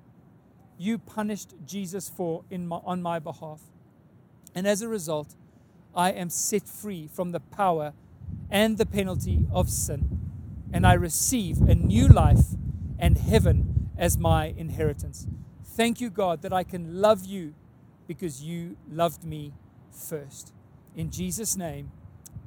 you 0.77 0.97
punished 0.97 1.53
Jesus 1.65 2.09
for 2.09 2.43
in 2.49 2.67
my, 2.67 2.79
on 2.83 3.01
my 3.01 3.19
behalf. 3.19 3.61
And 4.53 4.67
as 4.67 4.81
a 4.81 4.87
result, 4.87 5.35
I 5.95 6.11
am 6.11 6.29
set 6.29 6.67
free 6.67 7.09
from 7.11 7.31
the 7.31 7.39
power 7.39 7.93
and 8.49 8.77
the 8.77 8.85
penalty 8.85 9.47
of 9.51 9.69
sin. 9.69 10.19
And 10.71 10.85
I 10.85 10.93
receive 10.93 11.61
a 11.61 11.75
new 11.75 12.07
life 12.07 12.45
and 12.99 13.17
heaven 13.17 13.89
as 13.97 14.17
my 14.17 14.53
inheritance. 14.57 15.27
Thank 15.63 16.01
you, 16.01 16.09
God, 16.09 16.41
that 16.41 16.51
I 16.51 16.63
can 16.63 17.01
love 17.01 17.25
you 17.25 17.53
because 18.07 18.43
you 18.43 18.77
loved 18.91 19.23
me 19.23 19.53
first. 19.91 20.53
In 20.95 21.11
Jesus' 21.11 21.55
name, 21.55 21.91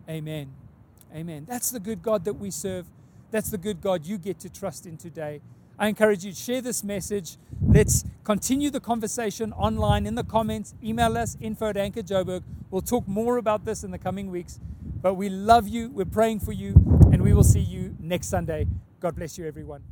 amen. 0.08 0.52
Amen. 1.14 1.46
That's 1.48 1.70
the 1.70 1.80
good 1.80 2.02
God 2.02 2.24
that 2.24 2.34
we 2.34 2.50
serve. 2.50 2.86
That's 3.30 3.50
the 3.50 3.58
good 3.58 3.80
God 3.80 4.06
you 4.06 4.18
get 4.18 4.38
to 4.40 4.48
trust 4.48 4.86
in 4.86 4.96
today. 4.96 5.40
I 5.78 5.88
encourage 5.88 6.24
you 6.24 6.32
to 6.32 6.38
share 6.38 6.60
this 6.60 6.84
message. 6.84 7.36
Let's 7.62 8.04
continue 8.22 8.70
the 8.70 8.80
conversation 8.80 9.52
online 9.54 10.06
in 10.06 10.14
the 10.14 10.24
comments. 10.24 10.74
Email 10.84 11.16
us 11.16 11.36
info 11.40 11.70
at 11.70 11.76
Anchor 11.76 12.02
Joburg. 12.02 12.42
We'll 12.70 12.82
talk 12.82 13.08
more 13.08 13.38
about 13.38 13.64
this 13.64 13.82
in 13.82 13.90
the 13.90 13.98
coming 13.98 14.30
weeks. 14.30 14.60
But 15.00 15.14
we 15.14 15.28
love 15.30 15.68
you. 15.68 15.90
We're 15.90 16.04
praying 16.04 16.40
for 16.40 16.52
you. 16.52 16.74
And 17.12 17.22
we 17.22 17.32
will 17.32 17.44
see 17.44 17.60
you 17.60 17.96
next 17.98 18.28
Sunday. 18.28 18.66
God 19.00 19.16
bless 19.16 19.38
you, 19.38 19.46
everyone. 19.46 19.82